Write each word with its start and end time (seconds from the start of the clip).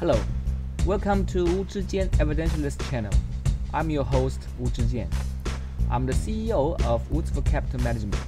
Hello, 0.00 0.18
welcome 0.86 1.26
to 1.26 1.44
Wu 1.44 1.62
Zhijian 1.66 2.08
Evidentialist 2.12 2.90
channel. 2.90 3.12
I'm 3.74 3.90
your 3.90 4.02
host 4.02 4.40
Wu 4.58 4.70
Zhijian. 4.70 5.12
I'm 5.90 6.06
the 6.06 6.14
CEO 6.14 6.82
of 6.86 7.06
Woodsville 7.10 7.44
Capital 7.44 7.80
Management, 7.82 8.24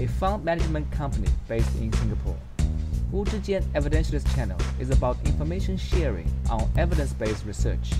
a 0.00 0.08
fund 0.08 0.44
management 0.44 0.90
company 0.90 1.28
based 1.46 1.72
in 1.76 1.92
Singapore. 1.92 2.36
Wu 3.12 3.24
Zhijian 3.26 3.62
Evidentialist 3.74 4.34
channel 4.34 4.58
is 4.80 4.90
about 4.90 5.16
information 5.24 5.76
sharing 5.76 6.28
on 6.50 6.68
evidence-based 6.76 7.46
research 7.46 7.92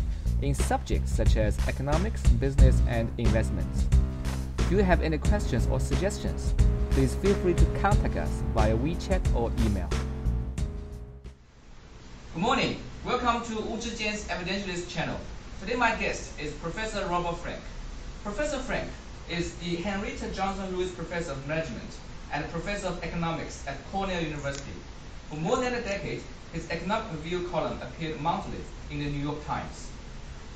in 0.43 0.53
subjects 0.53 1.12
such 1.12 1.37
as 1.37 1.57
economics, 1.69 2.21
business, 2.41 2.83
and 2.89 3.09
investments. 3.19 3.87
If 4.59 4.73
you 4.73 4.79
have 4.79 5.03
any 5.03 5.19
questions 5.19 5.69
or 5.69 5.79
suggestions, 5.79 6.53
please 6.91 7.15
feel 7.15 7.35
free 7.35 7.55
to 7.55 7.65
contact 7.81 8.17
us 8.17 8.43
via 8.55 8.77
WeChat 8.77 9.37
or 9.37 9.53
email. 9.65 9.89
Good 12.35 12.43
morning. 12.43 12.77
Welcome 13.05 13.44
to 13.49 13.61
Wu 13.61 13.76
Zhijian's 13.76 14.25
Evidentialist 14.29 14.89
channel. 14.89 15.21
Today 15.61 15.75
my 15.75 15.95
guest 15.96 16.40
is 16.40 16.54
Professor 16.54 17.04
Robert 17.04 17.36
Frank. 17.36 17.61
Professor 18.22 18.57
Frank 18.57 18.89
is 19.29 19.54
the 19.57 19.76
Henrietta 19.76 20.31
Johnson 20.31 20.75
Louis 20.75 20.90
Professor 20.93 21.32
of 21.32 21.46
Management 21.46 21.98
and 22.32 22.50
Professor 22.50 22.86
of 22.86 23.04
Economics 23.04 23.62
at 23.67 23.76
Cornell 23.93 24.22
University. 24.22 24.72
For 25.29 25.36
more 25.36 25.59
than 25.59 25.75
a 25.75 25.82
decade, 25.82 26.22
his 26.54 26.71
economic 26.71 27.12
review 27.12 27.46
column 27.48 27.79
appeared 27.82 28.22
monthly 28.22 28.57
in 28.90 29.00
the 29.00 29.11
New 29.11 29.23
York 29.23 29.45
Times. 29.45 29.90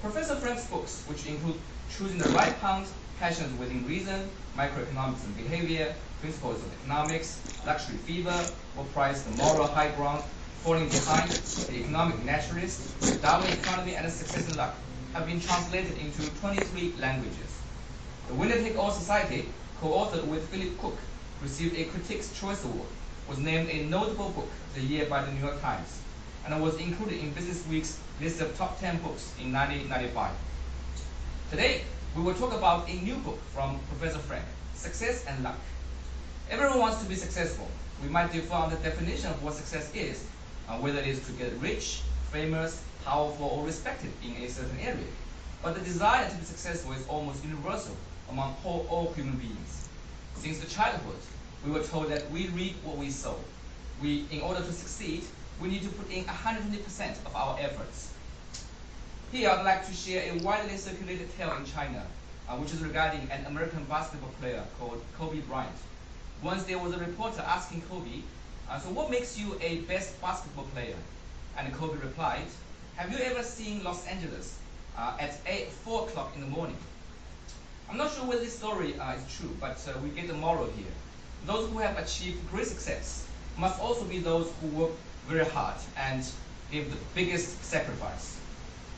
Professor 0.01 0.37
Frank's 0.37 0.65
books, 0.69 1.05
which 1.06 1.27
include 1.27 1.61
Choosing 1.91 2.17
the 2.17 2.30
Right 2.30 2.59
Pond, 2.62 2.87
Passions 3.20 3.59
Within 3.61 3.87
Reason, 3.87 4.27
Microeconomics 4.56 5.23
and 5.25 5.37
Behavior, 5.37 5.95
Principles 6.23 6.56
of 6.56 6.73
Economics, 6.80 7.42
Luxury 7.67 7.98
Fever, 7.98 8.48
What 8.75 8.91
Price 8.95 9.20
the 9.20 9.33
Moral 9.33 9.67
High 9.67 9.91
Ground, 9.91 10.25
Falling 10.65 10.89
Behind, 10.89 11.30
The 11.30 11.77
Economic 11.77 12.25
Naturalist, 12.25 13.01
the 13.01 13.17
Darwin 13.21 13.53
Economy 13.53 13.95
and 13.95 14.11
Success 14.12 14.48
and 14.48 14.57
Luck, 14.57 14.75
have 15.14 15.25
been 15.25 15.41
translated 15.41 15.97
into 15.98 16.28
23 16.41 16.95
languages. 16.98 17.61
The 18.27 18.34
Winner-Take-All 18.34 18.91
Society, 18.91 19.48
co-authored 19.81 20.27
with 20.27 20.48
Philip 20.48 20.77
Cook, 20.81 20.98
received 21.41 21.79
a 21.79 21.84
Critics' 21.84 22.39
Choice 22.39 22.64
Award, 22.64 22.89
was 23.29 23.39
named 23.39 23.70
a 23.70 23.84
notable 23.84 24.31
book 24.31 24.48
of 24.69 24.75
the 24.75 24.81
year 24.81 25.06
by 25.06 25.25
the 25.25 25.31
New 25.33 25.41
York 25.41 25.61
Times, 25.62 26.03
and 26.45 26.61
was 26.61 26.77
included 26.79 27.20
in 27.20 27.31
Business 27.33 27.64
Week's 27.69 28.01
list 28.20 28.41
of 28.41 28.56
top 28.59 28.81
10 28.81 28.98
books 28.98 29.33
in 29.41 29.53
1995. 29.53 30.33
Today, 31.51 31.83
we 32.17 32.23
will 32.23 32.34
talk 32.34 32.53
about 32.53 32.89
a 32.89 32.95
new 32.95 33.14
book 33.17 33.39
from 33.55 33.79
Professor 33.89 34.19
Frank, 34.19 34.45
Success 34.75 35.25
and 35.27 35.45
Luck. 35.45 35.56
Everyone 36.51 36.81
wants 36.81 37.01
to 37.01 37.09
be 37.09 37.14
successful. 37.14 37.69
We 38.03 38.09
might 38.09 38.33
differ 38.33 38.55
on 38.55 38.70
the 38.70 38.77
definition 38.77 39.31
of 39.31 39.42
what 39.42 39.55
success 39.55 39.95
is, 39.95 40.27
uh, 40.69 40.77
whether 40.78 40.98
it 40.98 41.06
is 41.06 41.24
to 41.27 41.33
get 41.33 41.52
rich, 41.61 42.02
famous, 42.30 42.84
powerful, 43.05 43.47
or 43.47 43.64
respected 43.64 44.11
in 44.24 44.42
a 44.42 44.48
certain 44.48 44.78
area. 44.80 45.06
But 45.62 45.74
the 45.74 45.80
desire 45.80 46.28
to 46.28 46.36
be 46.36 46.44
successful 46.44 46.92
is 46.92 47.06
almost 47.08 47.44
universal 47.44 47.97
among 48.30 48.55
all, 48.64 48.86
all 48.91 49.12
human 49.14 49.36
beings. 49.36 49.89
Since 50.34 50.58
the 50.58 50.66
childhood, 50.66 51.16
we 51.64 51.72
were 51.72 51.83
told 51.83 52.11
that 52.11 52.30
we 52.30 52.48
reap 52.48 52.77
what 52.84 52.96
we 52.96 53.11
sow. 53.11 53.36
We, 54.00 54.27
in 54.30 54.41
order 54.41 54.61
to 54.61 54.72
succeed, 54.72 55.24
we 55.61 55.69
need 55.69 55.83
to 55.83 55.89
put 55.89 56.11
in 56.12 56.24
120% 56.24 57.27
of 57.27 57.34
our 57.34 57.58
efforts. 57.58 58.12
Here, 59.33 59.50
I'd 59.50 59.64
like 59.64 59.86
to 59.86 59.92
share 59.92 60.33
a 60.33 60.39
widely 60.39 60.77
circulated 60.77 61.36
tale 61.36 61.52
in 61.56 61.64
China, 61.64 62.06
uh, 62.48 62.56
which 62.56 62.72
is 62.72 62.80
regarding 62.80 63.28
an 63.30 63.44
American 63.46 63.84
basketball 63.84 64.30
player 64.41 64.62
called 64.78 65.02
Kobe 65.19 65.41
Bryant. 65.41 65.77
Once 66.42 66.62
there 66.64 66.78
was 66.78 66.94
a 66.94 66.98
reporter 66.98 67.41
asking 67.41 67.83
Kobe, 67.91 68.22
uh, 68.70 68.78
so 68.78 68.91
what 68.91 69.11
makes 69.11 69.38
you 69.38 69.58
a 69.61 69.78
best 69.83 70.20
basketball 70.20 70.64
player? 70.74 70.97
And 71.56 71.72
Kobe 71.74 71.98
replied, 71.98 72.47
have 72.97 73.12
you 73.12 73.19
ever 73.19 73.42
seen 73.42 73.83
Los 73.83 74.06
Angeles 74.06 74.58
uh, 74.97 75.16
at 75.19 75.38
8, 75.47 75.69
4 75.69 76.08
o'clock 76.08 76.33
in 76.34 76.41
the 76.41 76.47
morning? 76.47 76.77
I'm 77.91 77.96
not 77.96 78.12
sure 78.12 78.27
whether 78.27 78.41
this 78.41 78.58
story 78.58 78.98
uh, 78.98 79.14
is 79.14 79.36
true, 79.39 79.57
but 79.61 79.78
uh, 79.89 79.98
we 80.01 80.11
get 80.11 80.28
the 80.28 80.34
moral 80.34 80.67
here. 80.67 80.92
Those 81.46 81.70
who 81.70 81.78
have 81.78 81.96
achieved 81.96 82.39
great 82.51 82.67
success 82.67 83.27
must 83.57 83.80
also 83.80 84.05
be 84.05 84.18
those 84.18 84.52
who 84.61 84.68
work 84.68 84.90
very 85.27 85.45
hard 85.45 85.77
and 85.96 86.24
give 86.70 86.90
the 86.90 86.98
biggest 87.14 87.64
sacrifice. 87.64 88.39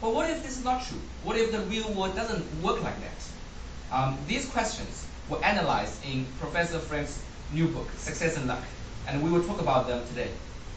But 0.00 0.14
what 0.14 0.28
if 0.30 0.42
this 0.42 0.58
is 0.58 0.64
not 0.64 0.84
true? 0.84 1.00
What 1.22 1.36
if 1.36 1.52
the 1.52 1.60
real 1.60 1.88
world 1.92 2.16
doesn't 2.16 2.44
work 2.62 2.82
like 2.82 2.96
that? 3.00 3.94
Um, 3.94 4.18
these 4.26 4.48
questions 4.48 5.06
were 5.28 5.42
analyzed 5.44 6.04
in 6.04 6.26
Professor 6.38 6.78
Frank's 6.78 7.22
new 7.52 7.68
book, 7.68 7.88
Success 7.96 8.36
and 8.36 8.48
Luck, 8.48 8.62
and 9.10 9.20
we 9.24 9.30
will 9.30 9.42
talk 9.42 9.60
about 9.60 9.88
them 9.88 10.06
today. 10.06 10.28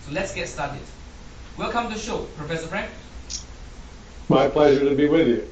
So 0.06 0.12
let's 0.12 0.34
get 0.34 0.50
started. 0.50 0.82
Welcome 1.56 1.90
to 1.90 1.94
the 1.94 2.00
show, 2.00 2.24
Professor 2.36 2.66
Frank. 2.66 2.90
My 4.28 4.48
pleasure 4.48 4.90
to 4.90 4.96
be 4.96 5.08
with 5.08 5.28
you. 5.28 5.48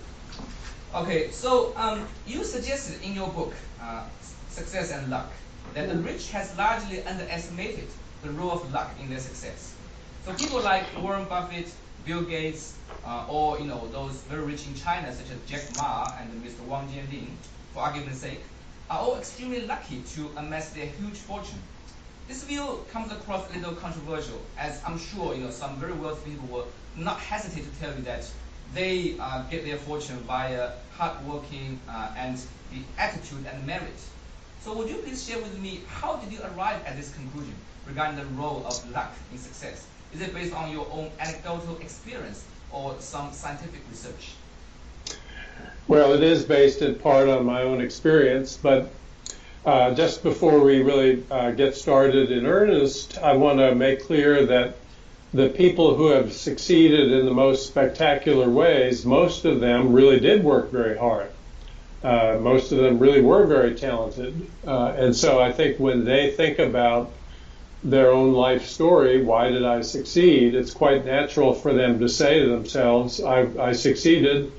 Okay, 0.96 1.30
so 1.30 1.74
um, 1.76 2.08
you 2.26 2.44
suggested 2.44 3.00
in 3.04 3.14
your 3.14 3.30
book, 3.30 3.54
uh, 3.80 4.06
Success 4.50 4.92
and 4.92 5.12
Luck, 5.12 5.32
that 5.76 5.90
the 5.90 5.96
rich 5.98 6.32
has 6.32 6.58
largely 6.58 7.04
underestimated 7.04 7.88
the 8.24 8.32
role 8.32 8.52
of 8.52 8.74
luck 8.74 8.90
in 9.00 9.12
their 9.12 9.20
success. 9.20 9.76
So 10.26 10.34
people 10.34 10.60
like 10.62 10.84
Warren 11.00 11.26
Buffett, 11.26 11.72
Bill 12.04 12.24
Gates, 12.24 12.78
uh, 13.06 13.28
or 13.30 13.60
you 13.60 13.66
know 13.66 13.88
those 13.92 14.14
very 14.24 14.44
rich 14.44 14.66
in 14.66 14.74
China, 14.74 15.14
such 15.14 15.30
as 15.30 15.38
Jack 15.48 15.64
Ma 15.78 16.12
and 16.20 16.44
Mr. 16.44 16.66
Wang 16.66 16.88
Jianlin, 16.90 17.28
for 17.74 17.82
argument's 17.84 18.22
sake, 18.22 18.42
are 18.90 19.00
all 19.00 19.18
extremely 19.18 19.62
lucky 19.68 20.02
to 20.16 20.32
amass 20.36 20.72
their 20.72 20.88
huge 20.88 21.18
fortune. 21.18 21.60
This 22.32 22.46
view 22.46 22.86
comes 22.94 23.12
across 23.12 23.54
a 23.54 23.58
little 23.58 23.76
controversial, 23.76 24.40
as 24.58 24.82
I'm 24.88 24.98
sure 24.98 25.36
you 25.36 25.44
know 25.44 25.50
some 25.50 25.76
very 25.76 25.92
wealthy 25.92 26.32
people 26.32 26.48
will 26.48 26.68
not 26.96 27.20
hesitate 27.20 27.66
to 27.70 27.80
tell 27.82 27.94
you 27.94 28.04
that 28.04 28.26
they 28.74 29.18
uh, 29.20 29.44
get 29.52 29.66
their 29.66 29.76
fortune 29.76 30.16
via 30.20 30.72
hard 30.94 31.28
working 31.28 31.78
uh, 31.90 32.14
and 32.16 32.38
the 32.72 32.80
attitude 32.98 33.46
and 33.52 33.68
merit. 33.68 34.00
So 34.62 34.74
would 34.78 34.88
you 34.88 34.96
please 35.00 35.28
share 35.28 35.40
with 35.40 35.60
me 35.60 35.82
how 35.90 36.16
did 36.16 36.32
you 36.32 36.40
arrive 36.56 36.82
at 36.86 36.96
this 36.96 37.14
conclusion 37.14 37.54
regarding 37.86 38.16
the 38.16 38.26
role 38.42 38.64
of 38.66 38.92
luck 38.92 39.12
in 39.34 39.38
success? 39.38 39.86
Is 40.14 40.22
it 40.22 40.34
based 40.34 40.54
on 40.54 40.72
your 40.72 40.88
own 40.90 41.12
anecdotal 41.20 41.80
experience 41.80 42.46
or 42.72 42.96
some 43.00 43.34
scientific 43.34 43.82
research? 43.90 44.36
Well, 45.90 46.14
it 46.14 46.24
is 46.24 46.46
based 46.46 46.82
in 46.82 46.96
part 46.96 47.28
on 47.28 47.46
my 47.46 47.64
own 47.64 47.82
experience, 47.82 48.56
but 48.56 48.90
uh, 49.66 49.94
just 49.94 50.24
before 50.24 50.60
we 50.64 50.82
really 50.82 51.24
uh, 51.30 51.52
get 51.52 51.76
started 51.76 52.32
in 52.32 52.46
earnest, 52.46 53.18
I 53.20 53.34
want 53.34 53.60
to 53.60 53.76
make 53.76 54.06
clear 54.06 54.46
that 54.48 54.76
the 55.34 55.50
people 55.50 55.96
who 55.96 56.08
have 56.08 56.34
succeeded 56.34 57.12
in 57.12 57.26
the 57.26 57.34
most 57.34 57.68
spectacular 57.68 58.50
ways, 58.50 59.06
most 59.06 59.46
of 59.46 59.60
them 59.60 59.94
really 59.94 60.20
did 60.20 60.44
work 60.44 60.72
very 60.72 60.98
hard. 60.98 61.30
Uh, 62.04 62.38
most 62.42 62.72
of 62.72 62.80
them 62.80 62.98
really 62.98 63.22
were 63.22 63.46
very 63.46 63.76
talented. 63.76 64.48
Uh, 64.66 64.94
and 64.98 65.16
so 65.16 65.40
I 65.40 65.52
think 65.52 65.80
when 65.80 66.04
they 66.04 66.32
think 66.32 66.58
about 66.58 67.12
their 67.84 68.12
own 68.12 68.34
life 68.34 68.66
story, 68.68 69.24
why 69.24 69.50
did 69.50 69.64
I 69.64 69.82
succeed? 69.82 70.56
It's 70.56 70.72
quite 70.72 71.06
natural 71.06 71.54
for 71.54 71.74
them 71.74 72.00
to 72.00 72.10
say 72.10 72.40
to 72.40 72.50
themselves, 72.50 73.22
I, 73.22 73.48
I 73.60 73.72
succeeded 73.74 74.52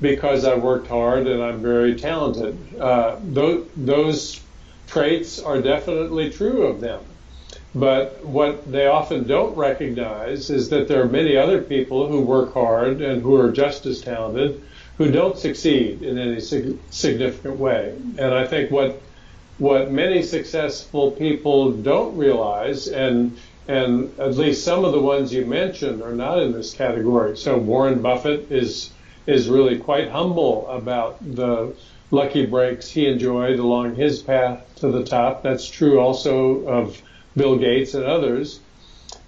because 0.00 0.44
I 0.44 0.54
worked 0.54 0.88
hard 0.88 1.26
and 1.26 1.42
I'm 1.42 1.60
very 1.62 1.94
talented. 1.94 2.56
Uh, 2.78 3.16
those, 3.22 3.66
those 3.76 4.40
traits 4.90 5.40
are 5.40 5.62
definitely 5.62 6.30
true 6.30 6.66
of 6.66 6.80
them. 6.80 7.00
But 7.74 8.24
what 8.24 8.70
they 8.70 8.86
often 8.86 9.26
don't 9.26 9.56
recognize 9.56 10.50
is 10.50 10.70
that 10.70 10.88
there 10.88 11.02
are 11.02 11.08
many 11.08 11.36
other 11.36 11.62
people 11.62 12.08
who 12.08 12.20
work 12.20 12.52
hard 12.52 13.00
and 13.00 13.22
who 13.22 13.36
are 13.36 13.52
just 13.52 13.86
as 13.86 14.00
talented 14.00 14.60
who 14.98 15.10
don't 15.10 15.38
succeed 15.38 16.02
in 16.02 16.18
any 16.18 16.40
significant 16.40 17.58
way. 17.58 17.94
And 18.18 18.34
I 18.34 18.46
think 18.46 18.70
what 18.70 19.00
what 19.56 19.92
many 19.92 20.22
successful 20.22 21.12
people 21.12 21.72
don't 21.72 22.16
realize, 22.16 22.88
and 22.88 23.38
and 23.68 24.18
at 24.18 24.36
least 24.36 24.64
some 24.64 24.84
of 24.84 24.92
the 24.92 25.00
ones 25.00 25.32
you 25.32 25.46
mentioned 25.46 26.02
are 26.02 26.14
not 26.14 26.38
in 26.42 26.52
this 26.52 26.74
category. 26.74 27.36
So 27.36 27.56
Warren 27.56 28.02
Buffett 28.02 28.50
is 28.50 28.90
is 29.26 29.48
really 29.48 29.78
quite 29.78 30.10
humble 30.10 30.66
about 30.68 31.18
the 31.20 31.74
lucky 32.10 32.46
breaks 32.46 32.90
he 32.90 33.06
enjoyed 33.06 33.58
along 33.58 33.94
his 33.94 34.20
path 34.20 34.66
to 34.76 34.90
the 34.90 35.04
top. 35.04 35.42
That's 35.42 35.68
true 35.68 36.00
also 36.00 36.66
of 36.66 37.00
Bill 37.36 37.56
Gates 37.56 37.94
and 37.94 38.04
others. 38.04 38.60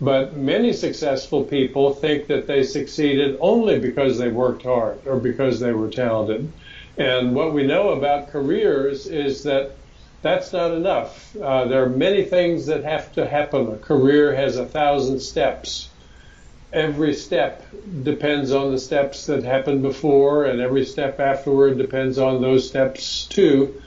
But 0.00 0.36
many 0.36 0.72
successful 0.72 1.44
people 1.44 1.94
think 1.94 2.26
that 2.26 2.46
they 2.46 2.64
succeeded 2.64 3.36
only 3.40 3.78
because 3.78 4.18
they 4.18 4.28
worked 4.28 4.64
hard 4.64 4.98
or 5.06 5.18
because 5.18 5.60
they 5.60 5.72
were 5.72 5.90
talented. 5.90 6.50
And 6.98 7.34
what 7.34 7.54
we 7.54 7.64
know 7.64 7.90
about 7.90 8.30
careers 8.30 9.06
is 9.06 9.44
that 9.44 9.72
that's 10.22 10.52
not 10.52 10.72
enough. 10.72 11.36
Uh, 11.36 11.66
there 11.66 11.82
are 11.84 11.88
many 11.88 12.24
things 12.24 12.66
that 12.66 12.84
have 12.84 13.12
to 13.14 13.28
happen. 13.28 13.72
A 13.72 13.76
career 13.76 14.34
has 14.34 14.56
a 14.56 14.66
thousand 14.66 15.20
steps. 15.20 15.88
Every 16.72 17.12
step 17.12 17.66
depends 18.02 18.52
on 18.52 18.72
the 18.72 18.78
steps 18.78 19.26
that 19.26 19.44
happened 19.44 19.82
before, 19.82 20.44
and 20.44 20.60
every 20.60 20.86
step 20.86 21.20
afterward 21.20 21.76
depends 21.76 22.18
on 22.18 22.40
those 22.40 22.66
steps 22.66 23.26
too. 23.26 23.80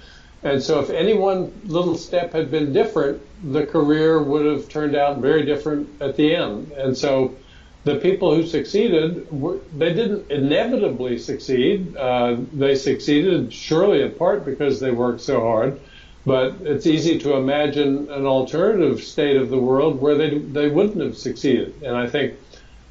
And 0.43 0.61
so, 0.61 0.79
if 0.79 0.91
any 0.91 1.15
one 1.15 1.51
little 1.65 1.97
step 1.97 2.33
had 2.33 2.51
been 2.51 2.71
different, 2.73 3.23
the 3.43 3.65
career 3.65 4.21
would 4.21 4.45
have 4.45 4.69
turned 4.69 4.95
out 4.95 5.17
very 5.17 5.43
different 5.43 5.89
at 5.99 6.15
the 6.15 6.35
end. 6.35 6.71
And 6.73 6.95
so, 6.95 7.35
the 7.85 7.95
people 7.95 8.35
who 8.35 8.45
succeeded, 8.45 9.27
they 9.75 9.93
didn't 9.93 10.29
inevitably 10.31 11.17
succeed. 11.17 11.95
Uh, 11.97 12.37
they 12.53 12.75
succeeded 12.75 13.51
surely 13.51 14.03
in 14.03 14.11
part 14.11 14.45
because 14.45 14.79
they 14.79 14.91
worked 14.91 15.21
so 15.21 15.39
hard, 15.41 15.79
but 16.25 16.55
it's 16.61 16.85
easy 16.87 17.19
to 17.19 17.35
imagine 17.35 18.09
an 18.11 18.25
alternative 18.25 19.01
state 19.01 19.37
of 19.37 19.49
the 19.49 19.59
world 19.59 20.01
where 20.01 20.15
they, 20.15 20.37
they 20.37 20.67
wouldn't 20.67 21.01
have 21.01 21.17
succeeded. 21.17 21.81
And 21.83 21.95
I 21.95 22.07
think 22.07 22.33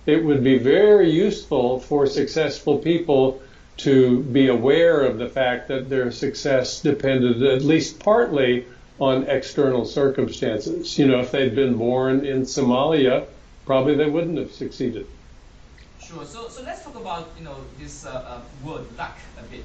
it 0.06 0.22
would 0.24 0.44
be 0.44 0.58
very 0.58 1.10
useful 1.10 1.80
for 1.80 2.06
successful 2.06 2.78
people 2.78 3.42
to 3.76 4.22
be 4.22 4.48
aware 4.48 5.00
of 5.00 5.18
the 5.18 5.28
fact 5.28 5.68
that 5.68 5.88
their 5.88 6.10
success 6.12 6.80
depended 6.80 7.42
at 7.42 7.62
least 7.62 7.98
partly 7.98 8.66
on 9.00 9.24
external 9.24 9.84
circumstances. 9.84 10.98
You 10.98 11.06
know, 11.06 11.20
if 11.20 11.32
they'd 11.32 11.54
been 11.54 11.76
born 11.76 12.24
in 12.24 12.42
Somalia, 12.42 13.26
probably 13.66 13.96
they 13.96 14.08
wouldn't 14.08 14.38
have 14.38 14.52
succeeded. 14.52 15.06
Sure. 15.98 16.24
So, 16.24 16.48
so 16.48 16.62
let's 16.62 16.84
talk 16.84 16.94
about 16.96 17.30
you 17.38 17.44
know 17.44 17.56
this 17.78 18.06
uh, 18.06 18.10
uh, 18.10 18.40
word 18.62 18.84
luck 18.96 19.16
a 19.38 19.42
bit. 19.44 19.64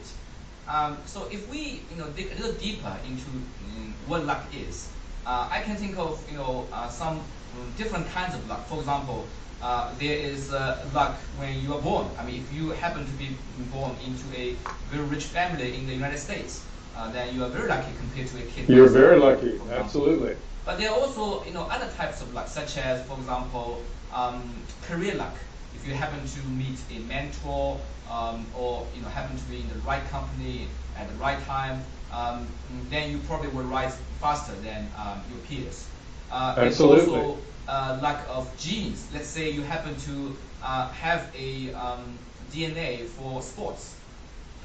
Um, 0.68 0.97
so 1.06 1.27
if 1.31 1.50
we 1.50 1.81
you 1.92 1.97
know 1.97 2.07
dig 2.15 2.31
a 2.31 2.35
little 2.35 2.53
deeper 2.53 2.95
into 3.06 3.25
um, 3.27 3.94
what 4.07 4.25
luck 4.25 4.45
is, 4.56 4.89
uh, 5.25 5.50
I 5.51 5.62
can 5.62 5.75
think 5.75 5.97
of 5.97 6.24
you 6.31 6.38
know 6.38 6.68
uh, 6.71 6.89
some 6.89 7.19
um, 7.19 7.74
different 7.77 8.07
kinds 8.09 8.33
of 8.33 8.47
luck. 8.47 8.65
For 8.68 8.80
example, 8.80 9.27
uh, 9.61 9.94
there 10.00 10.17
is 10.17 10.51
uh, 10.53 10.88
luck 10.94 11.15
when 11.38 11.59
you 11.59 11.73
are 11.73 11.81
born. 11.81 12.07
I 12.17 12.23
mean, 12.25 12.41
if 12.41 12.53
you 12.53 12.69
happen 12.69 13.06
to 13.06 13.11
be 13.13 13.38
born 13.71 13.91
into 14.06 14.25
a 14.35 14.56
very 14.89 15.03
rich 15.03 15.25
family 15.25 15.77
in 15.77 15.85
the 15.88 15.94
United 15.94 16.17
States, 16.17 16.65
uh, 16.95 17.11
then 17.11 17.35
you 17.35 17.44
are 17.44 17.50
very 17.50 17.67
lucky 17.67 17.91
compared 18.00 18.27
to 18.27 18.38
a 18.38 18.45
kid. 18.51 18.69
You're 18.69 18.88
very 18.89 19.17
lucky, 19.19 19.59
absolutely. 19.71 20.35
But 20.65 20.77
there 20.77 20.91
are 20.91 21.00
also, 21.00 21.44
you 21.45 21.51
know, 21.53 21.63
other 21.63 21.89
types 21.97 22.21
of 22.21 22.33
luck, 22.33 22.47
such 22.47 22.77
as, 22.77 23.06
for 23.07 23.17
example, 23.17 23.83
um, 24.11 24.63
career 24.81 25.15
luck. 25.15 25.35
If 25.73 25.88
you 25.88 25.94
happen 25.94 26.25
to 26.25 26.39
meet 26.47 26.79
a 26.91 27.00
mentor, 27.00 27.79
um, 28.09 28.47
or 28.53 28.88
you 28.95 29.01
know, 29.01 29.07
happen 29.07 29.38
to 29.38 29.44
be 29.45 29.61
in 29.61 29.67
the 29.69 29.75
right 29.79 30.06
company 30.09 30.67
at 30.95 31.07
the 31.09 31.15
right 31.15 31.39
time, 31.45 31.83
um, 32.11 32.47
then 32.89 33.11
you 33.11 33.19
probably 33.19 33.50
will 33.50 33.63
rise 33.63 33.97
faster 34.19 34.53
than 34.56 34.91
um, 34.97 35.21
your 35.29 35.39
peers. 35.39 35.89
Uh, 36.31 36.56
Absolutely. 36.57 37.44
Uh, 37.69 38.00
lack 38.01 38.27
of 38.30 38.57
genes. 38.57 39.12
Let's 39.13 39.30
say 39.30 39.51
you 39.51 39.63
happen 39.63 39.95
to 39.98 40.38
uh, 40.62 40.89
have 40.89 41.31
a 41.36 41.74
um, 41.74 42.19
DNA 42.51 43.07
for 43.07 43.42
sports, 43.44 44.01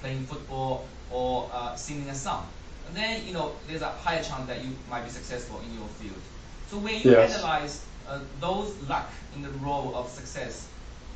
playing 0.00 0.26
football 0.26 0.88
or 1.10 1.50
uh, 1.52 1.76
singing 1.76 2.08
a 2.10 2.14
song. 2.14 2.48
And 2.86 2.96
then, 2.96 3.26
you 3.26 3.34
know, 3.34 3.60
there's 3.66 3.82
a 3.82 3.90
higher 3.90 4.22
chance 4.22 4.46
that 4.48 4.64
you 4.64 4.76
might 4.88 5.04
be 5.04 5.10
successful 5.10 5.60
in 5.60 5.74
your 5.74 5.88
field. 5.88 6.22
So 6.66 6.78
when 6.78 7.02
you 7.02 7.12
yes. 7.12 7.36
analyze 7.36 7.88
uh, 8.06 8.20
those 8.40 8.76
luck 8.88 9.10
in 9.34 9.42
the 9.42 9.50
role 9.50 9.94
of 9.96 10.08
success, 10.10 10.72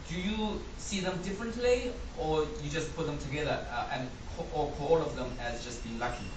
do 0.08 0.20
you 0.20 0.64
see 0.76 1.00
them 1.00 1.22
differently 1.22 1.92
or 2.16 2.46
you 2.62 2.70
just 2.70 2.94
put 2.96 3.06
them 3.06 3.18
together 3.18 3.66
uh, 3.70 3.88
and 3.92 4.10
or 4.52 4.72
call 4.72 4.88
all 4.88 5.02
of 5.02 5.16
them 5.16 5.36
as 5.40 5.64
just 5.64 5.82
being 5.84 5.98
lucky? 5.98 6.32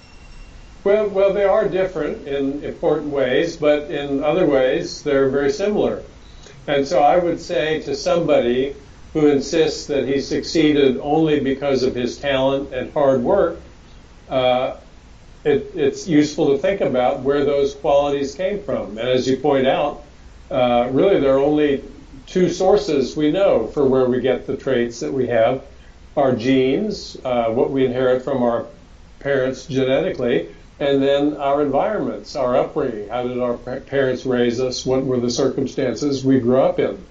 Well, 0.83 1.09
well, 1.09 1.31
they 1.31 1.43
are 1.43 1.67
different 1.67 2.27
in 2.27 2.63
important 2.63 3.11
ways, 3.11 3.55
but 3.55 3.91
in 3.91 4.23
other 4.23 4.47
ways 4.47 5.03
they're 5.03 5.29
very 5.29 5.51
similar. 5.51 6.01
And 6.65 6.87
so 6.87 7.03
I 7.03 7.17
would 7.17 7.39
say 7.39 7.81
to 7.83 7.95
somebody 7.95 8.75
who 9.13 9.27
insists 9.27 9.85
that 9.87 10.07
he 10.07 10.19
succeeded 10.21 10.97
only 10.99 11.39
because 11.39 11.83
of 11.83 11.93
his 11.93 12.17
talent 12.17 12.73
and 12.73 12.91
hard 12.93 13.21
work, 13.21 13.59
uh, 14.29 14.77
it, 15.43 15.71
it's 15.75 16.07
useful 16.07 16.47
to 16.51 16.57
think 16.57 16.81
about 16.81 17.19
where 17.19 17.45
those 17.45 17.75
qualities 17.75 18.33
came 18.33 18.63
from. 18.63 18.97
And 18.97 19.07
as 19.07 19.27
you 19.27 19.37
point 19.37 19.67
out, 19.67 20.03
uh, 20.49 20.89
really 20.91 21.19
there 21.19 21.35
are 21.35 21.39
only 21.39 21.83
two 22.25 22.49
sources 22.49 23.15
we 23.15 23.31
know 23.31 23.67
for 23.67 23.85
where 23.85 24.05
we 24.05 24.19
get 24.19 24.47
the 24.47 24.57
traits 24.57 24.99
that 25.01 25.13
we 25.13 25.27
have 25.27 25.63
our 26.17 26.35
genes, 26.35 27.17
uh, 27.23 27.49
what 27.51 27.69
we 27.69 27.85
inherit 27.85 28.23
from 28.23 28.41
our 28.41 28.65
parents 29.19 29.65
genetically, 29.65 30.49
and 30.81 31.01
then 31.01 31.37
our 31.37 31.61
environments, 31.61 32.35
our 32.35 32.57
upbringing. 32.57 33.07
How 33.07 33.27
did 33.27 33.39
our 33.39 33.55
parents 33.55 34.25
raise 34.25 34.59
us? 34.59 34.83
What 34.83 35.05
were 35.05 35.19
the 35.19 35.29
circumstances 35.29 36.25
we 36.25 36.39
grew 36.39 36.59
up 36.59 36.79
in? 36.79 37.05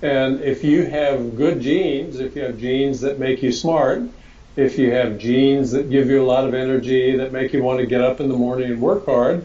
And 0.00 0.40
if 0.40 0.64
you 0.64 0.86
have 0.86 1.36
good 1.36 1.60
genes, 1.60 2.18
if 2.18 2.34
you 2.34 2.42
have 2.42 2.58
genes 2.58 3.02
that 3.02 3.18
make 3.18 3.42
you 3.42 3.52
smart, 3.52 4.02
if 4.56 4.78
you 4.78 4.92
have 4.92 5.18
genes 5.18 5.72
that 5.72 5.90
give 5.90 6.08
you 6.08 6.22
a 6.22 6.24
lot 6.24 6.48
of 6.48 6.54
energy, 6.54 7.18
that 7.18 7.32
make 7.32 7.52
you 7.52 7.62
want 7.62 7.80
to 7.80 7.86
get 7.86 8.00
up 8.00 8.18
in 8.18 8.30
the 8.30 8.36
morning 8.36 8.70
and 8.70 8.80
work 8.80 9.04
hard, 9.04 9.44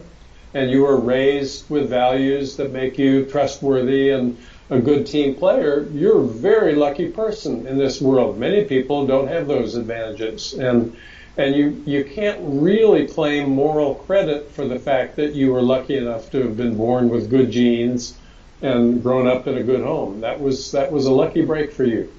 and 0.54 0.70
you 0.70 0.84
were 0.84 0.96
raised 0.96 1.68
with 1.68 1.90
values 1.90 2.56
that 2.56 2.72
make 2.72 2.96
you 2.98 3.26
trustworthy 3.26 4.08
and 4.10 4.38
a 4.70 4.80
good 4.80 5.06
team 5.06 5.34
player, 5.34 5.86
you're 5.92 6.20
a 6.20 6.26
very 6.26 6.74
lucky 6.74 7.08
person 7.10 7.66
in 7.66 7.76
this 7.76 8.00
world. 8.00 8.38
Many 8.38 8.64
people 8.64 9.06
don't 9.06 9.28
have 9.28 9.46
those 9.46 9.74
advantages. 9.74 10.54
And 10.54 10.96
and 11.38 11.54
you, 11.54 11.82
you 11.86 12.04
can't 12.04 12.38
really 12.42 13.06
claim 13.06 13.50
moral 13.50 13.94
credit 13.94 14.50
for 14.52 14.66
the 14.66 14.78
fact 14.78 15.16
that 15.16 15.34
you 15.34 15.52
were 15.52 15.62
lucky 15.62 15.96
enough 15.96 16.30
to 16.32 16.42
have 16.42 16.56
been 16.56 16.76
born 16.76 17.08
with 17.08 17.30
good 17.30 17.50
genes 17.50 18.20
and 18.60 19.02
grown 19.02 19.28
up 19.28 19.46
in 19.46 19.56
a 19.56 19.62
good 19.62 19.82
home. 19.82 20.20
That 20.20 20.40
was 20.40 20.72
that 20.72 20.90
was 20.90 21.06
a 21.06 21.12
lucky 21.12 21.44
break 21.44 21.72
for 21.72 21.84
you. 21.84 22.12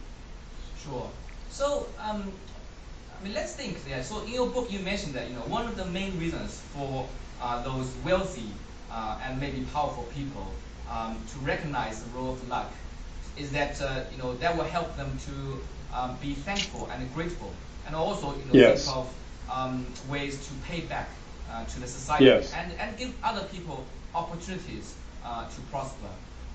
Sure. 0.78 1.12
So 1.50 1.88
um, 2.00 2.32
I 3.20 3.24
mean, 3.24 3.34
let's 3.34 3.54
think 3.56 3.84
there. 3.84 4.04
So 4.04 4.22
in 4.24 4.34
your 4.34 4.48
book, 4.48 4.72
you 4.72 4.80
mentioned 4.80 5.14
that 5.16 5.28
you 5.30 5.36
know 5.36 5.42
one 5.42 5.66
of 5.68 5.76
the 5.76 5.86
main 5.86 6.18
reasons 6.18 6.62
for 6.74 7.10
uh, 7.42 7.62
those 7.64 7.94
wealthy 8.06 8.54
uh, 8.90 9.20
and 9.24 9.40
maybe 9.40 9.66
powerful 9.74 10.06
people 10.06 10.56
um, 10.90 11.26
to 11.34 11.40
recognize 11.40 12.04
the 12.04 12.10
role 12.18 12.34
of 12.34 12.48
luck 12.48 12.72
is 13.36 13.52
that 13.52 13.82
uh, 13.82 14.06
you 14.12 14.18
know 14.18 14.34
that 14.38 14.56
will 14.56 14.64
help 14.78 14.96
them 14.96 15.18
to 15.28 15.62
um, 15.94 16.18
be 16.22 16.34
thankful 16.36 16.90
and 16.90 17.14
grateful 17.14 17.54
and 17.90 17.96
also 17.96 18.36
you 18.36 18.46
know, 18.46 18.54
yes. 18.54 18.86
think 18.86 18.98
of 18.98 19.14
um, 19.52 19.84
ways 20.10 20.48
to 20.48 20.54
pay 20.68 20.82
back 20.82 21.10
uh, 21.52 21.66
to 21.66 21.80
the 21.80 21.88
society 21.88 22.26
yes. 22.26 22.54
and, 22.54 22.72
and 22.80 22.96
give 22.98 23.12
other 23.24 23.44
people 23.52 23.84
opportunities 24.14 24.96
uh, 25.26 25.50
to 25.50 25.62
prosper. 25.72 26.08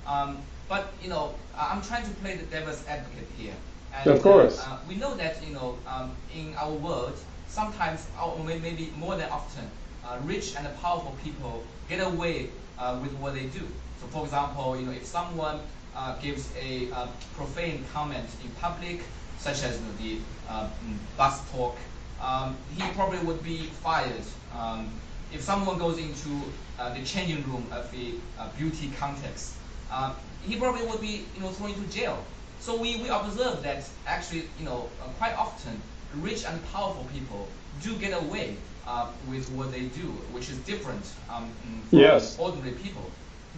Um, 0.06 0.38
but 0.68 0.92
you 1.02 1.08
know, 1.08 1.34
I'm 1.58 1.82
trying 1.82 2.04
to 2.04 2.10
play 2.22 2.36
the 2.36 2.46
devil's 2.46 2.86
advocate 2.86 3.26
here. 3.36 3.54
And, 3.92 4.10
of 4.10 4.22
course. 4.22 4.60
Uh, 4.60 4.78
we 4.88 4.94
know 4.94 5.16
that 5.16 5.44
you 5.44 5.52
know, 5.54 5.76
um, 5.88 6.12
in 6.32 6.54
our 6.54 6.70
world, 6.70 7.18
sometimes, 7.48 8.06
or 8.22 8.38
maybe 8.44 8.92
more 8.96 9.16
than 9.16 9.28
often, 9.30 9.68
uh, 10.06 10.18
rich 10.22 10.54
and 10.56 10.64
powerful 10.80 11.16
people 11.24 11.64
get 11.88 11.98
away 11.98 12.50
uh, 12.78 12.96
with 13.02 13.12
what 13.14 13.34
they 13.34 13.46
do. 13.46 13.66
So, 14.00 14.06
for 14.10 14.24
example, 14.24 14.78
you 14.78 14.86
know, 14.86 14.92
if 14.92 15.04
someone 15.04 15.58
uh, 15.96 16.16
gives 16.18 16.48
a 16.56 16.88
profane 17.36 17.84
comment 17.92 18.28
in 18.44 18.50
public, 18.60 19.00
such 19.44 19.62
as 19.62 19.78
the 19.98 20.18
uh, 20.48 20.70
bus 21.18 21.50
talk, 21.52 21.76
um, 22.18 22.56
he 22.76 22.82
probably 22.94 23.18
would 23.18 23.42
be 23.44 23.58
fired. 23.84 24.24
Um, 24.56 24.88
if 25.30 25.42
someone 25.42 25.78
goes 25.78 25.98
into 25.98 26.30
uh, 26.78 26.94
the 26.94 27.04
changing 27.04 27.42
room 27.50 27.66
of 27.70 27.92
a, 27.94 28.14
a 28.40 28.48
beauty 28.56 28.90
contest, 28.98 29.56
uh, 29.90 30.14
he 30.40 30.56
probably 30.56 30.86
would 30.86 31.00
be 31.00 31.26
you 31.34 31.40
know, 31.40 31.50
thrown 31.50 31.70
into 31.72 31.86
jail. 31.92 32.24
So 32.58 32.80
we, 32.80 32.96
we 33.02 33.08
observe 33.10 33.62
that 33.64 33.84
actually, 34.06 34.48
you 34.58 34.64
know, 34.64 34.88
uh, 35.02 35.08
quite 35.18 35.34
often, 35.36 35.82
rich 36.14 36.44
and 36.46 36.64
powerful 36.72 37.04
people 37.12 37.46
do 37.82 37.98
get 37.98 38.14
away 38.14 38.56
uh, 38.86 39.08
with 39.28 39.50
what 39.50 39.72
they 39.72 39.82
do, 39.82 40.06
which 40.32 40.48
is 40.48 40.56
different 40.60 41.04
um, 41.28 41.50
from 41.90 41.98
yes. 41.98 42.38
ordinary 42.38 42.72
people. 42.76 43.10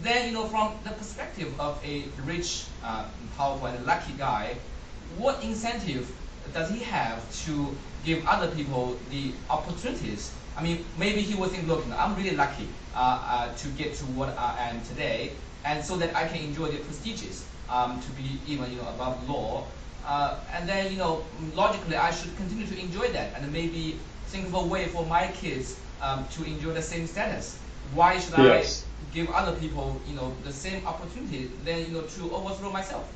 Then, 0.02 0.26
you 0.26 0.32
know, 0.34 0.46
from 0.46 0.72
the 0.82 0.90
perspective 0.90 1.54
of 1.60 1.80
a 1.84 2.02
rich, 2.24 2.66
uh, 2.82 3.04
powerful, 3.36 3.68
and 3.68 3.86
lucky 3.86 4.14
guy, 4.18 4.56
what 5.08 5.42
incentive 5.42 6.10
does 6.52 6.70
he 6.70 6.80
have 6.80 7.30
to 7.44 7.78
give 8.02 8.24
other 8.26 8.48
people 8.54 9.04
the 9.10 9.34
opportunities? 9.50 10.38
I 10.56 10.62
mean, 10.62 10.86
maybe 10.96 11.20
he 11.22 11.34
will 11.34 11.48
think, 11.48 11.66
look, 11.66 11.84
I'm 11.96 12.14
really 12.16 12.36
lucky 12.36 12.74
uh, 12.94 12.98
uh, 13.24 13.54
to 13.54 13.68
get 13.70 13.94
to 13.96 14.04
what 14.06 14.36
I 14.38 14.68
am 14.70 14.82
today, 14.82 15.38
and 15.64 15.84
so 15.84 15.96
that 15.98 16.14
I 16.16 16.26
can 16.28 16.40
enjoy 16.40 16.68
the 16.70 16.78
prestiges 16.78 17.50
um, 17.68 18.00
to 18.00 18.10
be 18.12 18.42
even 18.46 18.70
you 18.70 18.78
know 18.78 18.88
above 18.88 19.28
law. 19.28 19.72
Uh, 20.04 20.40
and 20.52 20.68
then 20.68 20.90
you 20.92 20.98
know 20.98 21.30
logically 21.54 21.96
I 21.96 22.10
should 22.10 22.36
continue 22.36 22.66
to 22.66 22.78
enjoy 22.78 23.08
that, 23.12 23.34
and 23.34 23.52
maybe 23.52 24.06
think 24.26 24.46
of 24.48 24.54
a 24.54 24.62
way 24.64 24.86
for 24.88 25.04
my 25.06 25.28
kids 25.28 25.80
um, 26.00 26.26
to 26.28 26.44
enjoy 26.44 26.72
the 26.72 26.82
same 26.82 27.06
status. 27.06 27.62
Why 27.92 28.18
should 28.18 28.36
yes. 28.38 28.86
I 29.00 29.12
give 29.12 29.30
other 29.30 29.56
people 29.58 30.02
you 30.06 30.14
know 30.14 30.38
the 30.42 30.52
same 30.52 30.86
opportunity 30.86 31.58
then 31.64 31.86
you 31.86 31.92
know 31.92 32.02
to 32.02 32.34
overthrow 32.34 32.70
myself? 32.70 33.15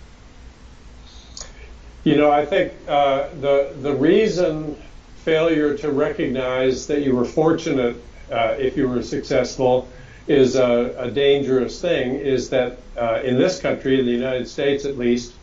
You 2.03 2.17
know, 2.17 2.31
I 2.31 2.47
think 2.47 2.73
uh, 2.89 3.29
the 3.41 3.75
the 3.83 3.95
reason 3.95 4.77
failure 5.17 5.77
to 5.77 5.91
recognize 5.91 6.87
that 6.87 7.03
you 7.03 7.15
were 7.15 7.27
fortunate 7.27 7.97
uh, 8.33 8.57
if 8.59 8.75
you 8.75 8.89
were 8.89 9.03
successful 9.03 9.87
is 10.27 10.57
a, 10.57 10.95
a 10.97 11.11
dangerous 11.11 11.79
thing. 11.79 12.15
Is 12.15 12.49
that 12.51 12.79
uh, 12.97 13.21
in 13.23 13.37
this 13.37 13.61
country, 13.61 14.01
in 14.01 14.07
the 14.07 14.13
United 14.13 14.49
States 14.49 14.87
at 14.87 14.97
least, 14.97 15.35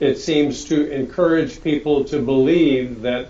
it 0.00 0.18
seems 0.18 0.66
to 0.66 0.90
encourage 0.90 1.62
people 1.62 2.04
to 2.04 2.20
believe 2.20 3.00
that 3.02 3.28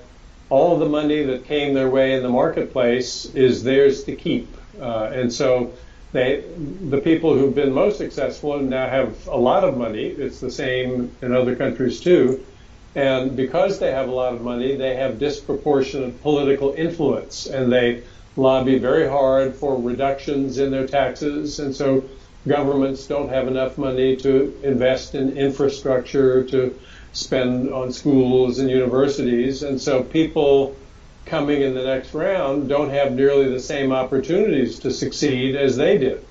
all 0.51 0.77
the 0.77 0.89
money 0.89 1.23
that 1.23 1.45
came 1.45 1.75
their 1.75 1.89
way 1.89 2.15
in 2.15 2.23
the 2.25 2.29
marketplace 2.29 3.27
is 3.27 3.63
theirs 3.63 4.03
to 4.05 4.17
keep, 4.17 4.49
uh, 4.81 5.11
and 5.13 5.33
so 5.33 5.73
they, 6.11 6.45
the 6.91 6.99
people 6.99 7.33
who've 7.33 7.55
been 7.55 7.73
most 7.73 7.97
successful 7.97 8.59
now 8.59 8.89
have 8.89 9.29
a 9.29 9.37
lot 9.37 9.63
of 9.63 9.79
money. 9.79 10.07
It's 10.07 10.41
the 10.41 10.51
same 10.51 11.15
in 11.23 11.33
other 11.33 11.55
countries 11.55 12.01
too. 12.01 12.45
And 12.95 13.37
because 13.37 13.79
they 13.79 13.91
have 13.91 14.09
a 14.09 14.13
lot 14.13 14.35
of 14.35 14.43
money, 14.43 14.77
they 14.77 14.97
have 14.97 15.19
disproportionate 15.19 16.21
political 16.23 16.75
influence 16.75 17.47
and 17.47 17.73
they 17.73 18.03
lobby 18.37 18.79
very 18.79 19.09
hard 19.09 19.55
for 19.55 19.81
reductions 19.81 20.59
in 20.59 20.71
their 20.71 20.87
taxes. 20.87 21.59
And 21.59 21.75
so 21.75 22.05
governments 22.47 23.07
don't 23.07 23.29
have 23.29 23.49
enough 23.49 23.79
money 23.79 24.17
to 24.17 24.59
invest 24.63 25.15
in 25.15 25.37
infrastructure, 25.37 26.45
to 26.45 26.79
spend 27.13 27.73
on 27.73 27.93
schools 27.93 28.59
and 28.59 28.71
universities. 28.71 29.63
And 29.63 29.81
so 29.81 30.03
people 30.03 30.77
coming 31.25 31.63
in 31.63 31.75
the 31.75 31.85
next 31.85 32.15
round 32.15 32.69
don't 32.69 32.91
have 32.91 33.13
nearly 33.13 33.49
the 33.49 33.61
same 33.61 33.93
opportunities 33.93 34.81
to 34.81 34.91
succeed 34.91 35.57
as 35.57 35.77
they 35.77 35.99
did. 35.99 36.25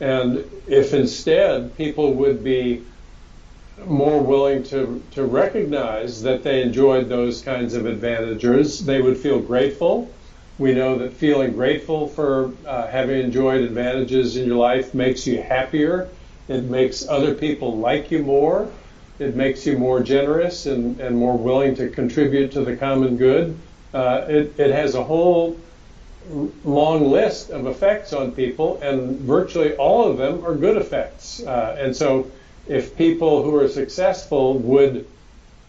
And 0.00 0.44
if 0.66 0.94
instead 0.94 1.76
people 1.76 2.14
would 2.14 2.42
be 2.42 2.84
more 3.86 4.22
willing 4.22 4.62
to, 4.64 5.02
to 5.12 5.24
recognize 5.24 6.22
that 6.22 6.42
they 6.42 6.62
enjoyed 6.62 7.08
those 7.08 7.42
kinds 7.42 7.74
of 7.74 7.86
advantages, 7.86 8.84
they 8.84 9.00
would 9.00 9.16
feel 9.16 9.40
grateful. 9.40 10.10
We 10.58 10.74
know 10.74 10.98
that 10.98 11.12
feeling 11.12 11.52
grateful 11.52 12.08
for 12.08 12.52
uh, 12.66 12.86
having 12.86 13.20
enjoyed 13.20 13.62
advantages 13.62 14.36
in 14.36 14.46
your 14.46 14.56
life 14.56 14.94
makes 14.94 15.26
you 15.26 15.42
happier. 15.42 16.08
It 16.48 16.64
makes 16.64 17.08
other 17.08 17.34
people 17.34 17.78
like 17.78 18.10
you 18.10 18.22
more. 18.22 18.70
It 19.18 19.36
makes 19.36 19.66
you 19.66 19.78
more 19.78 20.02
generous 20.02 20.66
and, 20.66 21.00
and 21.00 21.16
more 21.16 21.36
willing 21.36 21.74
to 21.76 21.88
contribute 21.88 22.52
to 22.52 22.64
the 22.64 22.76
common 22.76 23.16
good. 23.16 23.58
Uh, 23.94 24.24
it, 24.28 24.58
it 24.58 24.70
has 24.70 24.94
a 24.94 25.02
whole 25.02 25.56
long 26.64 27.10
list 27.10 27.50
of 27.50 27.66
effects 27.66 28.12
on 28.12 28.32
people, 28.32 28.78
and 28.82 29.18
virtually 29.20 29.74
all 29.76 30.10
of 30.10 30.18
them 30.18 30.44
are 30.44 30.54
good 30.54 30.76
effects. 30.76 31.42
Uh, 31.42 31.76
and 31.78 31.94
so, 31.94 32.30
if 32.72 32.96
people 32.96 33.42
who 33.42 33.54
are 33.56 33.68
successful 33.68 34.56
would 34.58 35.06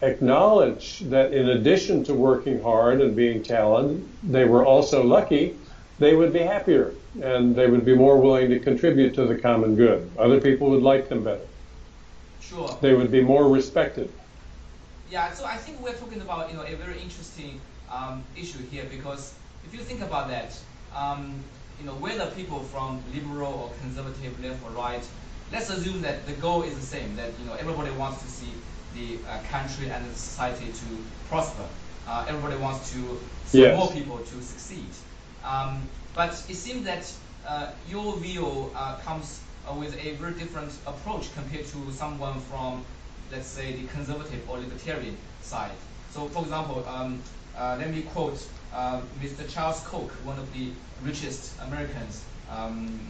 acknowledge 0.00 1.00
that 1.00 1.34
in 1.34 1.50
addition 1.50 2.02
to 2.04 2.14
working 2.14 2.62
hard 2.62 3.02
and 3.02 3.14
being 3.14 3.42
talented, 3.42 4.02
they 4.22 4.44
were 4.44 4.64
also 4.64 5.04
lucky, 5.04 5.54
they 5.98 6.14
would 6.14 6.32
be 6.32 6.38
happier 6.38 6.94
and 7.22 7.54
they 7.54 7.68
would 7.68 7.84
be 7.84 7.94
more 7.94 8.16
willing 8.18 8.48
to 8.48 8.58
contribute 8.58 9.14
to 9.14 9.26
the 9.26 9.36
common 9.36 9.76
good. 9.76 10.10
Other 10.18 10.40
people 10.40 10.70
would 10.70 10.82
like 10.82 11.10
them 11.10 11.22
better. 11.22 11.46
Sure. 12.40 12.70
They 12.80 12.94
would 12.94 13.12
be 13.12 13.20
more 13.20 13.50
respected. 13.50 14.10
Yeah, 15.10 15.30
so 15.32 15.44
I 15.44 15.58
think 15.58 15.80
we're 15.82 15.92
talking 15.92 16.22
about 16.22 16.50
you 16.50 16.56
know 16.56 16.62
a 16.62 16.74
very 16.74 16.98
interesting 17.00 17.60
um, 17.92 18.24
issue 18.34 18.62
here 18.70 18.84
because 18.90 19.34
if 19.66 19.74
you 19.74 19.80
think 19.80 20.00
about 20.00 20.28
that, 20.28 20.58
um, 20.96 21.34
you 21.78 21.86
know 21.86 21.94
whether 21.94 22.26
people 22.30 22.60
from 22.60 23.02
liberal 23.14 23.52
or 23.52 23.70
conservative, 23.82 24.32
left 24.42 24.64
or 24.64 24.70
right, 24.70 25.04
let's 25.52 25.70
assume 25.70 26.02
that 26.02 26.26
the 26.26 26.32
goal 26.34 26.62
is 26.62 26.74
the 26.74 26.86
same. 26.86 27.16
That 27.16 27.30
you 27.38 27.46
know 27.46 27.54
everybody 27.54 27.90
wants 27.92 28.22
to 28.22 28.28
see 28.28 28.52
the 28.94 29.18
uh, 29.28 29.38
country 29.50 29.90
and 29.90 30.08
the 30.08 30.14
society 30.14 30.66
to 30.66 30.86
prosper. 31.28 31.64
Uh, 32.06 32.26
everybody 32.28 32.56
wants 32.56 32.92
to 32.92 33.20
see 33.46 33.62
yes. 33.62 33.78
more 33.78 33.90
people 33.90 34.18
to 34.18 34.42
succeed. 34.42 34.88
Um, 35.44 35.88
but 36.14 36.30
it 36.48 36.54
seems 36.54 36.84
that 36.84 37.12
uh, 37.46 37.72
your 37.88 38.16
view 38.16 38.70
uh, 38.74 38.96
comes 38.98 39.40
uh, 39.68 39.74
with 39.74 39.94
a 40.02 40.12
very 40.12 40.34
different 40.34 40.72
approach 40.86 41.34
compared 41.34 41.66
to 41.66 41.92
someone 41.92 42.40
from, 42.40 42.84
let's 43.32 43.46
say, 43.46 43.72
the 43.72 43.86
conservative 43.88 44.48
or 44.48 44.58
libertarian 44.58 45.16
side. 45.42 45.72
So, 46.12 46.28
for 46.28 46.42
example, 46.42 46.84
um, 46.88 47.20
uh, 47.56 47.76
let 47.78 47.90
me 47.90 48.02
quote 48.02 48.46
Mr. 49.22 49.48
Charles 49.48 49.80
Koch, 49.80 50.10
one 50.24 50.38
of 50.38 50.52
the 50.52 50.70
richest 51.02 51.52
Americans, 51.62 52.24
um, 52.50 53.00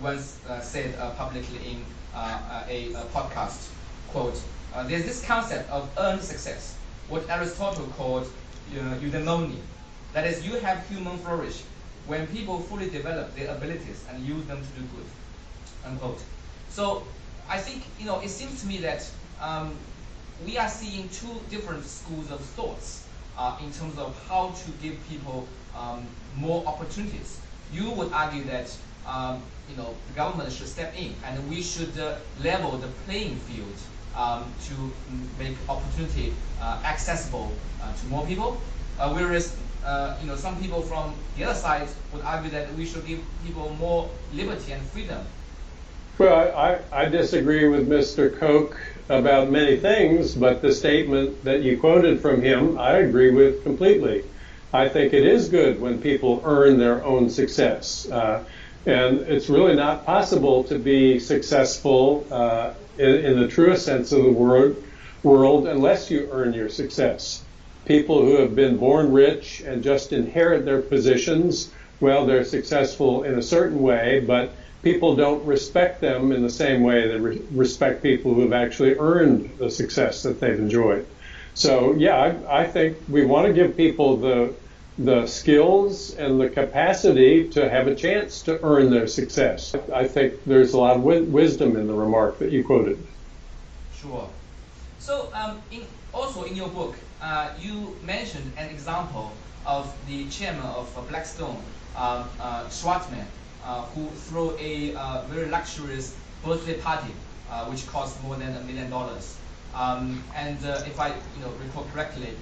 once 0.00 0.40
said 0.62 0.96
publicly 1.16 1.58
in 1.72 1.84
a, 2.14 2.92
a 2.94 3.04
podcast, 3.12 3.70
quote, 4.08 4.40
uh, 4.74 4.82
there's 4.88 5.04
this 5.04 5.24
concept 5.24 5.70
of 5.70 5.88
earned 5.98 6.22
success, 6.22 6.76
what 7.08 7.28
Aristotle 7.30 7.86
called 7.96 8.24
uh, 8.24 8.96
eudaimonia. 8.98 9.60
That 10.12 10.26
is, 10.26 10.46
you 10.46 10.54
have 10.60 10.86
human 10.88 11.16
flourish 11.18 11.62
when 12.06 12.26
people 12.28 12.60
fully 12.60 12.90
develop 12.90 13.34
their 13.36 13.54
abilities 13.54 14.04
and 14.10 14.24
use 14.24 14.44
them 14.46 14.58
to 14.58 14.80
do 14.80 14.86
good. 14.96 15.06
Unquote. 15.84 16.22
So 16.68 17.06
I 17.48 17.58
think 17.58 17.82
you 17.98 18.06
know 18.06 18.20
it 18.20 18.30
seems 18.30 18.60
to 18.62 18.66
me 18.66 18.78
that 18.78 19.08
um, 19.40 19.76
we 20.44 20.58
are 20.58 20.68
seeing 20.68 21.08
two 21.08 21.40
different 21.50 21.84
schools 21.84 22.30
of 22.30 22.40
thoughts 22.40 23.06
uh, 23.36 23.58
in 23.62 23.72
terms 23.72 23.98
of 23.98 24.16
how 24.28 24.50
to 24.50 24.70
give 24.82 24.96
people 25.08 25.48
um, 25.76 26.06
more 26.34 26.66
opportunities. 26.66 27.40
You 27.74 27.90
would 27.90 28.12
argue 28.12 28.44
that 28.44 28.70
um, 29.06 29.42
you 29.68 29.76
know 29.76 29.94
the 30.08 30.14
government 30.14 30.52
should 30.52 30.68
step 30.68 30.94
in 30.96 31.14
and 31.26 31.48
we 31.50 31.62
should 31.62 31.98
uh, 31.98 32.16
level 32.42 32.78
the 32.78 32.88
playing 33.04 33.36
field 33.36 33.76
um, 34.16 34.44
to 34.66 34.74
make 35.38 35.56
opportunity 35.68 36.32
uh, 36.60 36.80
accessible 36.84 37.50
uh, 37.82 37.92
to 37.92 38.06
more 38.06 38.24
people. 38.26 38.56
Uh, 38.98 39.12
whereas 39.12 39.56
uh, 39.84 40.16
you 40.20 40.28
know 40.28 40.36
some 40.36 40.60
people 40.62 40.80
from 40.82 41.14
the 41.36 41.44
other 41.44 41.58
side 41.58 41.88
would 42.12 42.22
argue 42.22 42.50
that 42.50 42.72
we 42.74 42.86
should 42.86 43.04
give 43.06 43.20
people 43.44 43.74
more 43.80 44.08
liberty 44.32 44.72
and 44.72 44.82
freedom. 44.90 45.20
Well, 46.16 46.56
I, 46.56 46.78
I 46.92 47.06
disagree 47.06 47.66
with 47.68 47.88
Mr. 47.88 48.30
Koch 48.38 48.76
about 49.08 49.50
many 49.50 49.76
things, 49.76 50.36
but 50.36 50.62
the 50.62 50.72
statement 50.72 51.42
that 51.44 51.62
you 51.62 51.76
quoted 51.76 52.20
from 52.20 52.40
him, 52.40 52.78
I 52.78 52.98
agree 52.98 53.32
with 53.32 53.64
completely. 53.64 54.22
I 54.74 54.88
think 54.88 55.12
it 55.12 55.24
is 55.24 55.48
good 55.48 55.80
when 55.80 56.00
people 56.00 56.42
earn 56.44 56.78
their 56.78 57.04
own 57.04 57.30
success. 57.30 58.10
Uh, 58.10 58.42
and 58.84 59.20
it's 59.20 59.48
really 59.48 59.76
not 59.76 60.04
possible 60.04 60.64
to 60.64 60.80
be 60.80 61.20
successful 61.20 62.26
uh, 62.28 62.74
in, 62.98 63.14
in, 63.14 63.40
the 63.40 63.46
truest 63.46 63.84
sense 63.84 64.10
of 64.10 64.24
the 64.24 64.32
word, 64.32 64.76
world 65.22 65.68
unless 65.68 66.10
you 66.10 66.28
earn 66.32 66.52
your 66.52 66.68
success. 66.68 67.44
People 67.86 68.22
who 68.22 68.38
have 68.38 68.56
been 68.56 68.76
born 68.76 69.12
rich 69.12 69.60
and 69.60 69.80
just 69.80 70.12
inherit 70.12 70.64
their 70.64 70.82
positions, 70.82 71.72
well, 72.00 72.26
they're 72.26 72.42
successful 72.42 73.22
in 73.22 73.38
a 73.38 73.42
certain 73.42 73.80
way, 73.80 74.24
but 74.26 74.56
people 74.82 75.14
don't 75.14 75.44
respect 75.46 76.00
them 76.00 76.32
in 76.32 76.42
the 76.42 76.50
same 76.50 76.82
way 76.82 77.06
they 77.06 77.20
re- 77.20 77.42
respect 77.52 78.02
people 78.02 78.34
who 78.34 78.40
have 78.40 78.52
actually 78.52 78.96
earned 78.98 79.52
the 79.56 79.70
success 79.70 80.24
that 80.24 80.40
they've 80.40 80.58
enjoyed. 80.58 81.06
So, 81.54 81.94
yeah, 81.94 82.16
I, 82.16 82.62
I 82.62 82.66
think 82.66 82.96
we 83.08 83.24
want 83.24 83.46
to 83.46 83.52
give 83.52 83.76
people 83.76 84.16
the 84.16 84.56
the 84.98 85.26
skills 85.26 86.14
and 86.14 86.40
the 86.40 86.48
capacity 86.48 87.48
to 87.50 87.68
have 87.68 87.88
a 87.88 87.94
chance 87.94 88.42
to 88.42 88.60
earn 88.62 88.90
their 88.90 89.06
success. 89.06 89.74
I 89.92 90.06
think 90.06 90.44
there's 90.46 90.72
a 90.72 90.78
lot 90.78 90.96
of 90.96 91.02
wi- 91.02 91.22
wisdom 91.22 91.76
in 91.76 91.86
the 91.86 91.94
remark 91.94 92.38
that 92.38 92.52
you 92.52 92.64
quoted. 92.64 93.04
Sure. 93.92 94.28
So, 94.98 95.30
um, 95.34 95.62
in, 95.70 95.82
also 96.12 96.44
in 96.44 96.54
your 96.54 96.68
book, 96.68 96.96
uh, 97.20 97.50
you 97.58 97.98
mentioned 98.02 98.52
an 98.56 98.70
example 98.70 99.32
of 99.66 99.92
the 100.06 100.28
chairman 100.28 100.64
of 100.64 100.96
uh, 100.96 101.00
Blackstone, 101.02 101.56
um, 101.96 102.28
uh, 102.38 102.64
Schwarzman, 102.68 103.26
uh, 103.64 103.82
who 103.86 104.08
threw 104.10 104.56
a 104.58 104.94
uh, 104.94 105.26
very 105.26 105.50
luxurious 105.50 106.16
birthday 106.42 106.78
party, 106.78 107.12
uh, 107.50 107.66
which 107.66 107.86
cost 107.86 108.22
more 108.22 108.36
than 108.36 108.54
a 108.56 108.60
million 108.60 108.90
dollars. 108.90 109.38
Um, 109.74 110.22
and 110.36 110.58
if 110.86 111.00
I 111.00 111.08
you 111.34 111.40
know, 111.40 111.50
recall 111.60 111.84
correctly, 111.92 112.36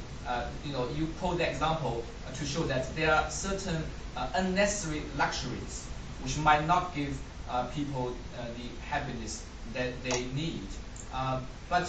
you 0.65 0.73
know, 0.73 0.89
you 0.97 1.07
quote 1.19 1.39
the 1.39 1.49
example 1.49 2.05
to 2.35 2.45
show 2.45 2.63
that 2.65 2.95
there 2.97 3.13
are 3.15 3.31
certain 3.31 3.83
uh, 4.17 4.29
unnecessary 4.35 5.03
luxuries 5.17 5.87
which 6.23 6.39
might 6.39 6.67
not 6.67 6.95
give 6.95 7.19
uh, 7.49 7.65
people 7.69 8.15
uh, 8.39 8.45
the 8.57 8.69
happiness 8.87 9.45
that 9.75 10.03
they 10.05 10.25
need. 10.35 10.67
Um, 11.13 11.47
but 11.69 11.89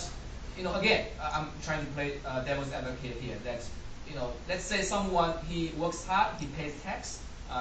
you 0.57 0.63
know, 0.63 0.73
again, 0.75 1.07
I'm 1.21 1.49
trying 1.63 1.85
to 1.85 1.91
play 1.93 2.19
devil's 2.45 2.71
advocate 2.71 3.17
here. 3.21 3.37
That 3.43 3.61
you 4.09 4.15
know, 4.15 4.33
let's 4.47 4.63
say 4.63 4.81
someone 4.81 5.33
he 5.47 5.69
works 5.77 6.05
hard, 6.05 6.39
he 6.39 6.47
pays 6.47 6.73
tax, 6.83 7.19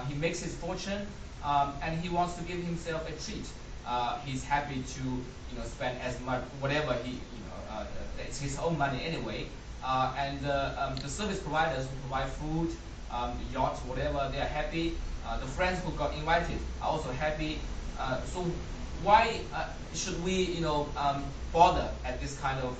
he 0.08 0.14
makes 0.14 0.40
his 0.40 0.54
fortune, 0.54 1.06
um, 1.44 1.72
and 1.82 2.00
he 2.00 2.08
wants 2.08 2.34
to 2.34 2.42
give 2.44 2.62
himself 2.62 3.08
a 3.08 3.12
treat. 3.24 3.46
Uh, 3.86 4.18
he's 4.20 4.44
happy 4.44 4.82
to 4.94 5.02
you 5.02 5.58
know 5.58 5.64
spend 5.64 5.98
as 6.02 6.18
much 6.20 6.42
whatever 6.60 6.94
he 7.04 7.10
you 7.12 7.42
know 7.46 7.58
uh, 7.70 7.84
it's 8.18 8.40
his 8.40 8.58
own 8.58 8.78
money 8.78 9.02
anyway. 9.04 9.46
Uh, 9.84 10.14
and 10.16 10.46
uh, 10.46 10.74
um, 10.78 10.96
the 10.96 11.08
service 11.08 11.40
providers 11.40 11.86
who 11.86 11.96
provide 12.08 12.28
food, 12.28 12.70
um, 13.10 13.32
yachts, 13.52 13.80
whatever, 13.80 14.28
they 14.32 14.40
are 14.40 14.52
happy. 14.60 14.94
Uh, 15.26 15.38
the 15.38 15.46
friends 15.46 15.80
who 15.84 15.90
got 15.92 16.14
invited 16.14 16.58
are 16.80 16.90
also 16.90 17.10
happy. 17.12 17.58
so 18.32 18.44
why 19.02 19.40
should 19.94 20.22
we, 20.24 20.32
you 20.32 20.60
know, 20.60 20.88
um, 20.96 21.24
bother 21.52 21.88
at 22.04 22.20
this 22.20 22.38
kind 22.38 22.58
of 22.60 22.76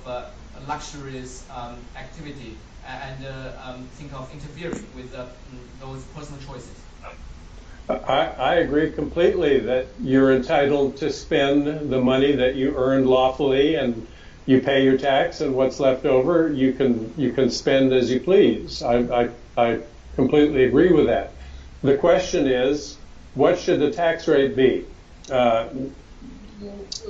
luxurious 0.67 1.45
um, 1.49 1.75
activity 1.97 2.55
and 2.87 3.25
um, 3.63 3.83
think 3.95 4.13
of 4.13 4.31
interfering 4.33 4.85
with 4.95 5.11
those 5.81 6.03
personal 6.15 6.39
choices? 6.41 6.79
I, 7.89 8.27
I, 8.39 8.55
agree 8.55 8.91
completely 8.91 9.59
that 9.59 9.87
you're 10.01 10.31
entitled 10.33 10.95
to 10.97 11.11
spend 11.11 11.91
the 11.91 11.99
money 11.99 12.31
that 12.31 12.55
you 12.55 12.73
earned 12.77 13.07
lawfully 13.07 13.75
and 13.75 14.07
you 14.45 14.61
pay 14.61 14.83
your 14.83 14.97
tax, 14.97 15.41
and 15.41 15.55
what's 15.55 15.79
left 15.79 16.05
over 16.05 16.51
you 16.51 16.73
can 16.73 17.13
you 17.17 17.31
can 17.31 17.49
spend 17.49 17.93
as 17.93 18.11
you 18.11 18.19
please. 18.19 18.83
I, 18.83 18.97
I, 19.23 19.29
I 19.57 19.79
completely 20.15 20.65
agree 20.65 20.91
with 20.91 21.05
that. 21.07 21.31
The 21.81 21.97
question 21.97 22.47
is, 22.47 22.97
what 23.33 23.57
should 23.59 23.79
the 23.79 23.91
tax 23.91 24.27
rate 24.27 24.55
be? 24.55 24.85
uh, 25.31 25.69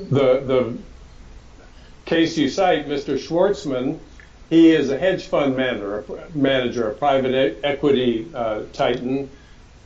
the 0.10 0.40
the 0.46 0.78
case 2.06 2.38
you 2.38 2.50
cite, 2.50 2.88
Mr. 2.88 3.18
Schwarzman, 3.18 4.00
he 4.50 4.72
is 4.72 4.90
a 4.90 4.98
hedge 4.98 5.26
fund 5.26 5.56
manager, 5.56 6.04
manager, 6.34 6.90
a 6.90 6.94
private 6.94 7.60
equity 7.64 8.28
uh, 8.34 8.64
titan. 8.74 9.30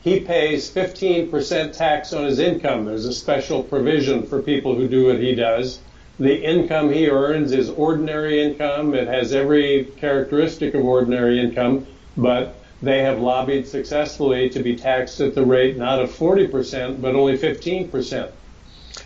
He 0.02 0.20
pays 0.20 0.70
15% 0.70 1.76
tax 1.76 2.12
on 2.12 2.24
his 2.24 2.38
income. 2.38 2.84
There's 2.84 3.04
a 3.04 3.12
special 3.12 3.62
provision 3.62 4.22
for 4.22 4.40
people 4.42 4.74
who 4.74 4.88
do 4.88 5.06
what 5.06 5.18
he 5.18 5.34
does. 5.34 5.80
The 6.18 6.42
income 6.42 6.92
he 6.92 7.08
earns 7.08 7.52
is 7.52 7.70
ordinary 7.70 8.42
income. 8.42 8.94
It 8.94 9.06
has 9.06 9.32
every 9.32 9.84
characteristic 9.98 10.74
of 10.74 10.84
ordinary 10.84 11.38
income, 11.38 11.86
but 12.16 12.56
they 12.82 13.02
have 13.02 13.20
lobbied 13.20 13.68
successfully 13.68 14.48
to 14.50 14.60
be 14.60 14.74
taxed 14.74 15.20
at 15.20 15.36
the 15.36 15.44
rate 15.44 15.76
not 15.76 16.00
of 16.00 16.10
40%, 16.10 17.00
but 17.00 17.14
only 17.14 17.38
15%. 17.38 18.30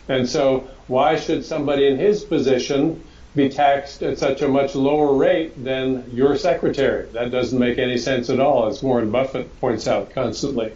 And 0.09 0.28
so, 0.28 0.69
why 0.87 1.16
should 1.16 1.45
somebody 1.45 1.87
in 1.87 1.99
his 1.99 2.25
position 2.25 3.02
be 3.37 3.50
taxed 3.50 4.02
at 4.02 4.19
such 4.19 4.40
a 4.40 4.49
much 4.49 4.75
lower 4.75 5.14
rate 5.14 5.62
than 5.62 6.04
your 6.12 6.37
secretary? 6.37 7.07
That 7.12 7.31
doesn't 7.31 7.59
make 7.59 7.78
any 7.78 7.99
sense 7.99 8.31
at 8.31 8.40
all, 8.40 8.66
as 8.66 8.83
Warren 8.83 9.11
Buffett 9.11 9.61
points 9.61 9.87
out 9.87 10.11
constantly. 10.11 10.73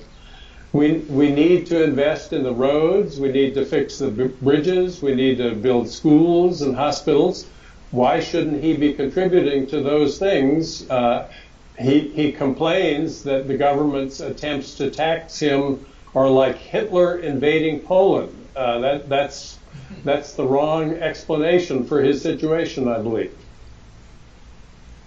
We, 0.77 0.99
we 1.09 1.31
need 1.31 1.65
to 1.69 1.83
invest 1.83 2.35
in 2.35 2.43
the 2.43 2.53
roads, 2.53 3.19
we 3.19 3.33
need 3.33 3.55
to 3.55 3.65
fix 3.65 3.97
the 3.97 4.11
bridges, 4.11 5.01
we 5.01 5.15
need 5.15 5.39
to 5.39 5.55
build 5.55 5.89
schools 5.89 6.61
and 6.61 6.77
hospitals. 6.77 7.47
Why 7.93 8.21
shouldn't 8.21 8.63
he 8.63 8.77
be 8.77 8.93
contributing 8.93 9.67
to 9.69 9.81
those 9.81 10.19
things? 10.19 10.89
Uh, 10.91 11.33
he, 11.79 12.09
he 12.09 12.31
complains 12.31 13.23
that 13.23 13.49
the 13.49 13.57
government's 13.57 14.21
attempts 14.21 14.75
to 14.75 14.91
tax 14.91 15.39
him 15.39 15.87
are 16.15 16.29
like 16.29 16.57
Hitler 16.57 17.21
invading 17.21 17.81
Poland. 17.81 18.37
Uh, 18.55 18.79
that, 18.81 19.09
that's, 19.09 19.59
that's 20.05 20.35
the 20.35 20.45
wrong 20.45 20.93
explanation 20.93 21.87
for 21.87 22.03
his 22.03 22.21
situation, 22.21 22.87
I 22.87 22.99
believe. 22.99 23.35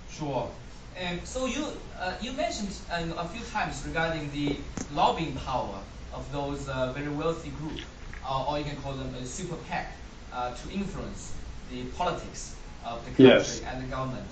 Sure. 0.09 0.49
And 0.97 1.19
so 1.27 1.45
you, 1.45 1.67
uh, 2.00 2.13
you 2.22 2.32
mentioned 2.34 2.75
uh, 2.89 3.03
a 3.18 3.27
few 3.27 3.44
times 3.46 3.86
regarding 3.86 4.32
the 4.32 4.58
lobbying 4.94 5.36
power 5.36 5.84
of 6.12 6.32
those 6.32 6.68
uh, 6.70 6.94
very 6.94 7.10
wealthy 7.10 7.50
group, 7.50 7.84
uh, 8.24 8.46
or 8.48 8.58
you 8.58 8.65
can 8.65 8.77
call 8.82 8.94
them 8.94 9.13
a 9.15 9.25
super 9.25 9.56
PAC, 9.58 9.91
uh, 10.32 10.53
to 10.56 10.70
influence 10.72 11.36
the 11.70 11.84
politics 11.98 12.56
of 12.84 13.03
the 13.06 13.12
country 13.12 13.25
yes. 13.27 13.62
and 13.62 13.84
the 13.84 13.88
government. 13.88 14.32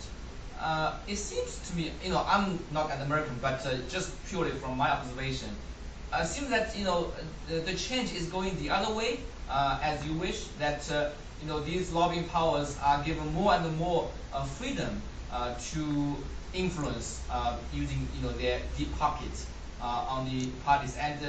Uh, 0.60 0.98
it 1.08 1.18
seems 1.18 1.60
to 1.60 1.76
me, 1.76 1.92
you 2.04 2.10
know, 2.10 2.24
I'm 2.28 2.66
not 2.72 2.92
an 2.92 3.02
American, 3.02 3.38
but 3.42 3.66
uh, 3.66 3.78
just 3.90 4.24
purely 4.26 4.52
from 4.52 4.78
my 4.78 4.90
observation, 4.90 5.50
uh, 6.12 6.22
it 6.24 6.28
seems 6.28 6.50
that 6.50 6.76
you 6.78 6.86
know 6.86 7.14
the, 7.48 7.60
the 7.60 7.76
change 7.76 8.14
is 8.14 8.28
going 8.30 8.58
the 8.58 8.70
other 8.70 8.94
way, 8.96 9.20
uh, 9.50 9.80
as 9.84 10.06
you 10.06 10.14
wish. 10.14 10.50
That 10.58 10.90
uh, 10.92 11.12
you 11.40 11.48
know 11.48 11.60
these 11.60 11.92
lobbying 11.92 12.28
powers 12.30 12.78
are 12.82 13.04
given 13.04 13.28
more 13.34 13.54
and 13.54 13.78
more 13.78 14.14
uh, 14.32 14.46
freedom 14.46 15.04
Uh, 15.30 15.54
to 15.74 16.16
influence 16.54 17.22
uh, 17.30 17.58
using 17.74 18.08
you 18.16 18.22
know 18.22 18.32
their 18.32 18.62
deep 18.78 18.98
pockets 18.98 19.46
uh, 19.82 19.84
on 19.84 20.26
the 20.30 20.48
parties. 20.64 20.96
And 20.96 21.20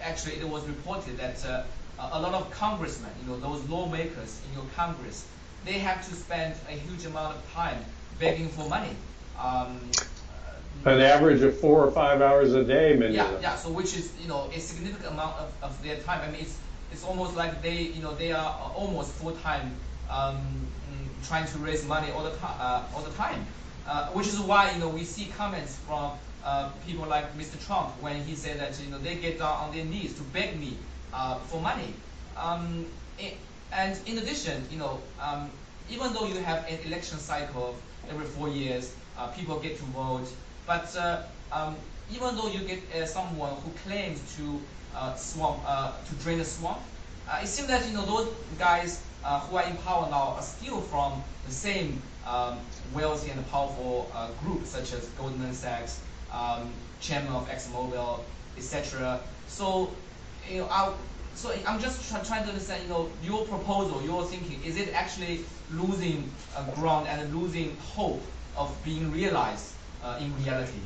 actually, 0.00 0.34
it 0.34 0.48
was 0.48 0.64
reported 0.68 1.18
that 1.18 1.42
a 1.98 2.20
lot 2.20 2.34
of 2.34 2.50
congressmen, 2.52 3.10
you 3.20 3.28
know, 3.28 3.38
those 3.38 3.68
lawmakers 3.68 4.40
in 4.46 4.54
your 4.54 4.68
Congress, 4.76 5.26
they 5.64 5.78
have 5.78 6.06
to 6.08 6.14
spend 6.14 6.54
a 6.68 6.72
huge 6.72 7.04
amount 7.04 7.36
of 7.36 7.52
time 7.52 7.84
begging 8.18 8.48
for 8.48 8.68
money. 8.68 8.94
Um, 9.38 9.90
An 10.84 11.00
average 11.00 11.42
of 11.42 11.58
four 11.58 11.84
or 11.84 11.90
five 11.90 12.20
hours 12.20 12.54
a 12.54 12.62
day, 12.64 12.94
many 12.94 13.14
yeah, 13.14 13.40
yeah. 13.40 13.56
So 13.56 13.70
which 13.70 13.96
is 13.96 14.12
you 14.20 14.28
know 14.28 14.50
a 14.54 14.60
significant 14.60 15.12
amount 15.12 15.36
of, 15.38 15.52
of 15.62 15.82
their 15.82 15.96
time. 15.96 16.20
I 16.20 16.30
mean, 16.30 16.42
it's 16.42 16.58
it's 16.92 17.04
almost 17.04 17.34
like 17.36 17.62
they 17.62 17.80
you 17.96 18.02
know 18.02 18.14
they 18.14 18.32
are 18.32 18.72
almost 18.76 19.12
full 19.12 19.32
time 19.32 19.74
um, 20.10 20.66
trying 21.24 21.46
to 21.48 21.58
raise 21.58 21.84
money 21.84 22.10
all 22.12 22.24
the 22.24 22.36
time 22.36 22.56
uh, 22.60 22.88
all 22.94 23.02
the 23.02 23.12
time. 23.12 23.46
Uh, 23.86 24.08
which 24.12 24.26
is 24.28 24.40
why 24.40 24.70
you 24.72 24.78
know 24.78 24.88
we 24.88 25.04
see 25.04 25.26
comments 25.26 25.76
from 25.76 26.18
uh, 26.42 26.70
people 26.86 27.06
like 27.06 27.36
Mr. 27.36 27.58
Trump 27.58 28.00
when 28.00 28.22
he 28.24 28.34
said 28.34 28.58
that 28.60 28.78
you 28.82 28.90
know 28.90 28.98
they 28.98 29.16
get 29.16 29.38
down 29.38 29.56
on 29.64 29.74
their 29.74 29.84
knees 29.84 30.14
to 30.16 30.22
beg 30.22 30.58
me 30.58 30.86
uh, 31.12 31.40
for 31.40 31.60
money. 31.60 32.02
Um, 32.36 32.92
it, 33.18 33.40
and 33.72 33.98
in 34.06 34.18
addition, 34.18 34.66
you 34.70 34.78
know, 34.78 35.04
um, 35.18 35.52
even 35.88 36.12
though 36.14 36.26
you 36.26 36.40
have 36.40 36.64
an 36.68 36.78
election 36.80 37.18
cycle 37.18 37.82
every 38.08 38.24
four 38.26 38.48
years, 38.48 38.96
uh, 39.16 39.28
people 39.28 39.58
get 39.60 39.76
to 39.78 39.84
vote. 39.84 40.28
But 40.66 40.94
uh, 40.96 41.26
um, 41.52 41.76
even 42.08 42.36
though 42.36 42.48
you 42.48 42.60
get 42.66 42.90
uh, 42.92 43.06
someone 43.06 43.56
who 43.62 43.72
claims 43.74 44.34
to 44.36 44.66
swamp, 45.16 45.64
to 46.06 46.14
drain 46.16 46.38
the 46.38 46.44
swamp, 46.44 46.86
it 47.42 47.48
seems 47.48 47.68
that 47.68 47.86
you 47.86 47.92
know 47.94 48.06
those 48.06 48.28
guys 48.56 49.08
who 49.24 49.56
are 49.56 49.64
in 49.64 49.76
power 49.78 50.08
now 50.10 50.34
are 50.36 50.42
still 50.42 50.80
from 50.80 51.22
the 51.46 51.52
same 51.52 52.00
um, 52.26 52.58
wealthy 52.92 53.30
and 53.30 53.50
powerful 53.50 54.10
groups, 54.42 54.70
such 54.70 54.92
as 54.92 55.06
Goldman 55.18 55.52
Sachs, 55.52 56.00
um, 56.32 56.70
chairman 57.00 57.32
of 57.32 57.48
ExxonMobil, 57.48 58.20
etc. 58.56 59.20
So, 59.46 59.90
you 60.50 60.60
know, 60.60 60.68
I, 60.70 60.92
so 61.34 61.52
I'm 61.66 61.80
just 61.80 62.08
try, 62.08 62.20
trying 62.20 62.44
to 62.44 62.50
understand, 62.50 62.82
you 62.84 62.88
know, 62.88 63.10
your 63.22 63.44
proposal, 63.46 64.02
your 64.02 64.24
thinking, 64.24 64.62
is 64.64 64.76
it 64.76 64.92
actually 64.94 65.44
losing 65.72 66.30
uh, 66.56 66.64
ground 66.72 67.08
and 67.08 67.34
losing 67.34 67.76
hope 67.94 68.22
of 68.56 68.74
being 68.84 69.10
realized 69.12 69.72
uh, 70.02 70.18
in 70.20 70.34
reality? 70.44 70.80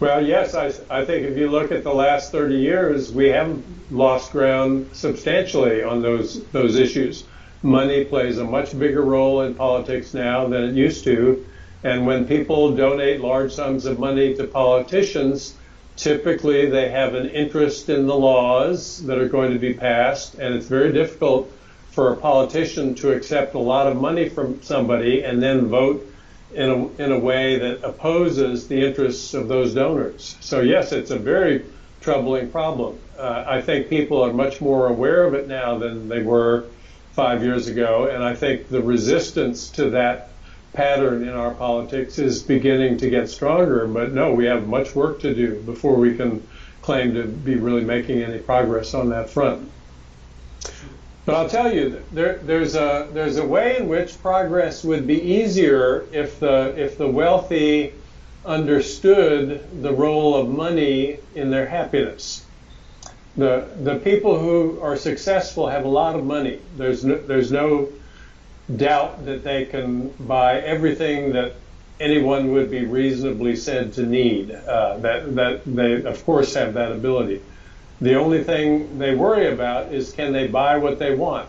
Well, 0.00 0.24
yes, 0.26 0.54
I, 0.54 0.72
I 0.90 1.04
think 1.04 1.26
if 1.26 1.36
you 1.36 1.48
look 1.48 1.70
at 1.70 1.84
the 1.84 1.94
last 1.94 2.32
30 2.32 2.56
years, 2.56 3.12
we 3.12 3.28
have 3.28 3.62
lost 3.90 4.32
ground 4.32 4.88
substantially 4.92 5.82
on 5.82 6.02
those 6.02 6.44
those 6.46 6.76
issues. 6.76 7.24
Money 7.62 8.04
plays 8.04 8.38
a 8.38 8.44
much 8.44 8.76
bigger 8.76 9.02
role 9.02 9.42
in 9.42 9.54
politics 9.54 10.12
now 10.12 10.48
than 10.48 10.64
it 10.64 10.74
used 10.74 11.04
to, 11.04 11.46
and 11.84 12.04
when 12.04 12.26
people 12.26 12.74
donate 12.74 13.20
large 13.20 13.52
sums 13.52 13.86
of 13.86 14.00
money 14.00 14.34
to 14.34 14.44
politicians, 14.44 15.54
typically 15.96 16.68
they 16.68 16.90
have 16.90 17.14
an 17.14 17.28
interest 17.28 17.88
in 17.88 18.06
the 18.08 18.16
laws 18.16 19.04
that 19.06 19.18
are 19.18 19.28
going 19.28 19.52
to 19.52 19.58
be 19.58 19.74
passed, 19.74 20.34
and 20.34 20.54
it's 20.54 20.66
very 20.66 20.92
difficult 20.92 21.52
for 21.92 22.12
a 22.12 22.16
politician 22.16 22.94
to 22.96 23.12
accept 23.12 23.54
a 23.54 23.58
lot 23.58 23.86
of 23.86 23.96
money 23.96 24.28
from 24.28 24.60
somebody 24.62 25.22
and 25.22 25.42
then 25.42 25.66
vote 25.66 26.11
in 26.54 26.70
a, 26.70 27.02
in 27.02 27.12
a 27.12 27.18
way 27.18 27.58
that 27.58 27.82
opposes 27.82 28.68
the 28.68 28.86
interests 28.86 29.34
of 29.34 29.48
those 29.48 29.74
donors. 29.74 30.36
So, 30.40 30.60
yes, 30.60 30.92
it's 30.92 31.10
a 31.10 31.18
very 31.18 31.64
troubling 32.00 32.50
problem. 32.50 32.98
Uh, 33.18 33.44
I 33.46 33.62
think 33.62 33.88
people 33.88 34.22
are 34.22 34.32
much 34.32 34.60
more 34.60 34.88
aware 34.88 35.24
of 35.24 35.34
it 35.34 35.48
now 35.48 35.78
than 35.78 36.08
they 36.08 36.22
were 36.22 36.64
five 37.12 37.42
years 37.42 37.68
ago, 37.68 38.06
and 38.06 38.24
I 38.24 38.34
think 38.34 38.68
the 38.68 38.82
resistance 38.82 39.68
to 39.70 39.90
that 39.90 40.30
pattern 40.72 41.22
in 41.22 41.34
our 41.34 41.52
politics 41.52 42.18
is 42.18 42.42
beginning 42.42 42.96
to 42.98 43.10
get 43.10 43.28
stronger. 43.28 43.86
But 43.86 44.12
no, 44.12 44.32
we 44.32 44.46
have 44.46 44.66
much 44.66 44.94
work 44.94 45.20
to 45.20 45.34
do 45.34 45.60
before 45.60 45.96
we 45.96 46.16
can 46.16 46.46
claim 46.80 47.14
to 47.14 47.24
be 47.24 47.54
really 47.56 47.84
making 47.84 48.22
any 48.22 48.38
progress 48.38 48.94
on 48.94 49.10
that 49.10 49.30
front. 49.30 49.70
But 51.24 51.36
I'll 51.36 51.48
tell 51.48 51.72
you, 51.72 52.02
there, 52.10 52.38
there's 52.38 52.74
a 52.74 53.08
there's 53.12 53.36
a 53.36 53.46
way 53.46 53.76
in 53.76 53.88
which 53.88 54.20
progress 54.20 54.82
would 54.82 55.06
be 55.06 55.20
easier 55.20 56.06
if 56.12 56.40
the 56.40 56.74
if 56.76 56.98
the 56.98 57.06
wealthy 57.06 57.92
understood 58.44 59.82
the 59.82 59.92
role 59.92 60.34
of 60.34 60.48
money 60.48 61.18
in 61.34 61.50
their 61.50 61.66
happiness. 61.66 62.44
The 63.36 63.68
the 63.82 63.96
people 63.96 64.36
who 64.38 64.80
are 64.82 64.96
successful 64.96 65.68
have 65.68 65.84
a 65.84 65.88
lot 65.88 66.16
of 66.16 66.24
money. 66.24 66.58
There's 66.76 67.04
no, 67.04 67.16
there's 67.16 67.52
no 67.52 67.88
doubt 68.76 69.24
that 69.26 69.44
they 69.44 69.66
can 69.66 70.08
buy 70.18 70.60
everything 70.60 71.32
that 71.34 71.54
anyone 72.00 72.50
would 72.50 72.68
be 72.68 72.84
reasonably 72.84 73.54
said 73.54 73.92
to 73.92 74.02
need. 74.02 74.50
Uh, 74.50 74.98
that 74.98 75.36
that 75.36 75.62
they 75.66 76.02
of 76.02 76.24
course 76.24 76.54
have 76.54 76.74
that 76.74 76.90
ability. 76.90 77.40
The 78.02 78.16
only 78.16 78.42
thing 78.42 78.98
they 78.98 79.14
worry 79.14 79.46
about 79.46 79.94
is 79.94 80.10
can 80.10 80.32
they 80.32 80.48
buy 80.48 80.76
what 80.76 80.98
they 80.98 81.14
want. 81.14 81.48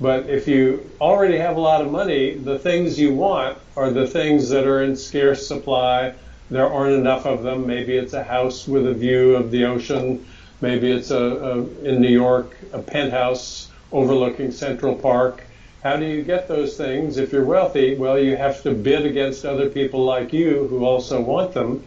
But 0.00 0.26
if 0.26 0.48
you 0.48 0.90
already 1.02 1.36
have 1.36 1.58
a 1.58 1.60
lot 1.60 1.82
of 1.82 1.92
money, 1.92 2.32
the 2.32 2.58
things 2.58 2.98
you 2.98 3.12
want 3.12 3.58
are 3.76 3.90
the 3.90 4.06
things 4.06 4.48
that 4.48 4.66
are 4.66 4.82
in 4.82 4.96
scarce 4.96 5.46
supply. 5.46 6.14
There 6.50 6.66
aren't 6.66 6.94
enough 6.94 7.26
of 7.26 7.42
them. 7.42 7.66
Maybe 7.66 7.94
it's 7.98 8.14
a 8.14 8.24
house 8.24 8.66
with 8.66 8.86
a 8.86 8.94
view 8.94 9.36
of 9.36 9.50
the 9.50 9.66
ocean. 9.66 10.24
Maybe 10.62 10.90
it's 10.90 11.10
a, 11.10 11.22
a 11.22 11.58
in 11.84 12.00
New 12.00 12.08
York 12.08 12.56
a 12.72 12.78
penthouse 12.78 13.70
overlooking 13.92 14.50
Central 14.50 14.94
Park. 14.94 15.44
How 15.82 15.96
do 15.96 16.06
you 16.06 16.22
get 16.22 16.48
those 16.48 16.74
things 16.74 17.18
if 17.18 17.34
you're 17.34 17.44
wealthy? 17.44 17.96
Well, 17.96 18.18
you 18.18 18.34
have 18.34 18.62
to 18.62 18.72
bid 18.72 19.04
against 19.04 19.44
other 19.44 19.68
people 19.68 20.06
like 20.06 20.32
you 20.32 20.68
who 20.68 20.86
also 20.86 21.20
want 21.20 21.52
them. 21.52 21.84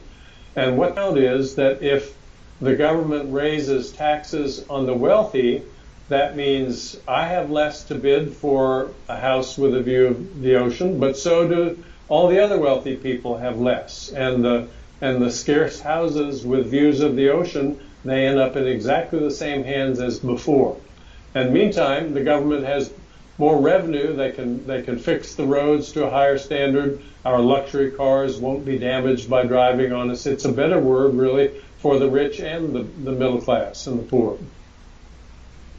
And 0.55 0.77
what 0.77 0.93
found 0.93 1.17
is 1.17 1.55
that 1.55 1.81
if 1.81 2.15
the 2.61 2.75
government 2.75 3.33
raises 3.33 3.91
taxes 3.91 4.65
on 4.69 4.85
the 4.85 4.93
wealthy, 4.93 5.63
that 6.09 6.35
means 6.35 6.97
I 7.07 7.27
have 7.27 7.49
less 7.49 7.83
to 7.85 7.95
bid 7.95 8.33
for 8.33 8.91
a 9.09 9.17
house 9.17 9.57
with 9.57 9.75
a 9.75 9.81
view 9.81 10.07
of 10.07 10.41
the 10.41 10.55
ocean, 10.55 10.99
but 10.99 11.17
so 11.17 11.47
do 11.47 11.83
all 12.07 12.27
the 12.27 12.39
other 12.39 12.59
wealthy 12.59 12.95
people 12.95 13.37
have 13.37 13.59
less. 13.59 14.11
And 14.11 14.43
the 14.43 14.67
and 15.01 15.21
the 15.21 15.31
scarce 15.31 15.81
houses 15.81 16.45
with 16.45 16.67
views 16.67 17.01
of 17.01 17.15
the 17.15 17.29
ocean 17.29 17.77
they 18.05 18.27
end 18.27 18.39
up 18.39 18.55
in 18.55 18.67
exactly 18.67 19.19
the 19.19 19.31
same 19.31 19.63
hands 19.63 19.99
as 19.99 20.19
before. 20.19 20.77
And 21.33 21.51
meantime, 21.51 22.13
the 22.13 22.23
government 22.23 22.65
has 22.65 22.93
more 23.37 23.59
revenue. 23.59 24.15
They 24.15 24.31
can 24.31 24.65
they 24.65 24.81
can 24.81 24.97
fix 24.97 25.35
the 25.35 25.45
roads 25.45 25.91
to 25.93 26.05
a 26.05 26.09
higher 26.09 26.37
standard. 26.37 27.01
Our 27.23 27.41
luxury 27.41 27.91
cars 27.91 28.37
won't 28.37 28.65
be 28.65 28.77
damaged 28.77 29.29
by 29.29 29.45
driving 29.45 29.91
on 29.91 30.11
us. 30.11 30.25
It's 30.25 30.45
a 30.45 30.51
better 30.51 30.79
word, 30.79 31.15
really, 31.15 31.61
for 31.79 31.99
the 31.99 32.09
rich 32.09 32.39
and 32.39 32.75
the, 32.75 32.83
the 32.83 33.11
middle 33.11 33.41
class 33.41 33.87
and 33.87 33.99
the 33.99 34.03
poor. 34.03 34.37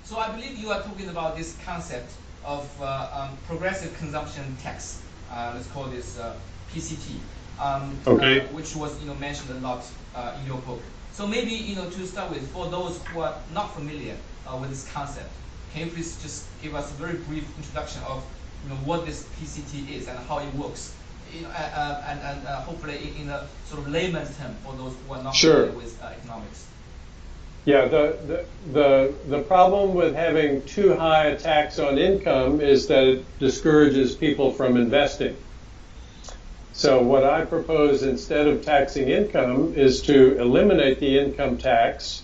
So 0.04 0.18
I 0.18 0.30
believe 0.30 0.58
you 0.58 0.70
are 0.70 0.82
talking 0.82 1.08
about 1.08 1.36
this 1.36 1.56
concept 1.64 2.12
of 2.44 2.70
uh, 2.80 3.08
um, 3.12 3.36
progressive 3.46 3.96
consumption 3.98 4.56
tax. 4.62 5.02
Uh, 5.30 5.52
let's 5.54 5.66
call 5.68 5.84
this 5.84 6.18
uh, 6.18 6.36
PCT, 6.72 7.16
um, 7.60 7.96
okay. 8.06 8.40
Uh, 8.40 8.44
which 8.48 8.76
was 8.76 9.00
you 9.00 9.08
know 9.08 9.14
mentioned 9.16 9.50
a 9.50 9.60
lot 9.60 9.84
uh, 10.14 10.36
in 10.40 10.46
your 10.46 10.58
book. 10.58 10.80
So 11.12 11.26
maybe 11.26 11.50
you 11.50 11.74
know 11.74 11.88
to 11.88 12.06
start 12.06 12.30
with, 12.30 12.46
for 12.52 12.68
those 12.68 13.00
who 13.06 13.20
are 13.20 13.34
not 13.52 13.74
familiar 13.74 14.16
uh, 14.46 14.56
with 14.60 14.70
this 14.70 14.90
concept, 14.92 15.30
can 15.72 15.86
you 15.86 15.92
please 15.92 16.20
just 16.22 16.46
give 16.62 16.74
us 16.74 16.90
a 16.90 16.94
very 16.94 17.18
brief 17.28 17.46
introduction 17.58 18.02
of 18.04 18.24
you 18.64 18.70
know 18.70 18.76
what 18.84 19.06
this 19.06 19.24
PCT 19.40 19.90
is 19.90 20.08
and 20.08 20.18
how 20.26 20.38
it 20.38 20.52
works? 20.54 20.94
You 21.34 21.42
know, 21.42 21.48
uh, 21.48 21.52
uh, 21.52 22.04
and, 22.08 22.20
and 22.20 22.46
uh, 22.46 22.60
hopefully 22.62 22.96
in, 22.96 23.22
in, 23.22 23.28
a 23.28 23.46
sort 23.66 23.82
of 23.82 23.88
layman's 23.88 24.36
term 24.38 24.54
for 24.64 24.74
those 24.74 24.94
who 25.06 25.14
are 25.14 25.22
not 25.22 25.34
sure. 25.34 25.66
familiar 25.66 25.76
with 25.76 26.02
economics. 26.02 26.66
Yeah, 27.64 27.86
the, 27.86 28.16
the, 28.26 28.46
the, 28.72 29.14
the 29.26 29.42
problem 29.42 29.94
with 29.94 30.14
having 30.14 30.62
too 30.62 30.94
high 30.94 31.26
a 31.26 31.36
tax 31.36 31.80
on 31.80 31.98
income 31.98 32.60
is 32.60 32.86
that 32.86 33.02
it 33.02 33.38
discourages 33.40 34.14
people 34.14 34.52
from 34.52 34.76
investing. 34.76 35.36
So 36.72 37.02
what 37.02 37.24
I 37.24 37.44
propose 37.44 38.04
instead 38.04 38.46
of 38.46 38.64
taxing 38.64 39.08
income 39.08 39.74
is 39.74 40.02
to 40.02 40.38
eliminate 40.38 41.00
the 41.00 41.18
income 41.18 41.58
tax 41.58 42.22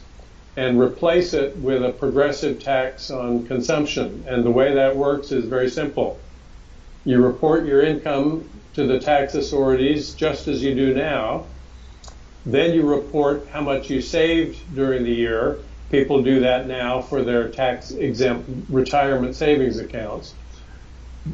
and 0.56 0.78
replace 0.78 1.32
it 1.32 1.56
with 1.56 1.82
a 1.82 1.92
progressive 1.92 2.62
tax 2.62 3.10
on 3.10 3.46
consumption. 3.46 4.24
And 4.26 4.44
the 4.44 4.50
way 4.50 4.74
that 4.74 4.96
works 4.96 5.32
is 5.32 5.44
very 5.46 5.70
simple. 5.70 6.18
You 7.04 7.24
report 7.24 7.66
your 7.66 7.82
income 7.82 8.48
to 8.74 8.86
the 8.86 8.98
tax 8.98 9.34
authorities 9.34 10.14
just 10.14 10.48
as 10.48 10.62
you 10.62 10.74
do 10.74 10.94
now, 10.94 11.46
then 12.44 12.74
you 12.74 12.82
report 12.82 13.46
how 13.52 13.60
much 13.60 13.88
you 13.88 14.00
saved 14.00 14.74
during 14.74 15.04
the 15.04 15.12
year. 15.12 15.58
People 15.90 16.22
do 16.22 16.40
that 16.40 16.66
now 16.66 17.00
for 17.00 17.22
their 17.22 17.48
tax 17.48 17.90
exempt 17.90 18.48
retirement 18.68 19.36
savings 19.36 19.78
accounts. 19.78 20.34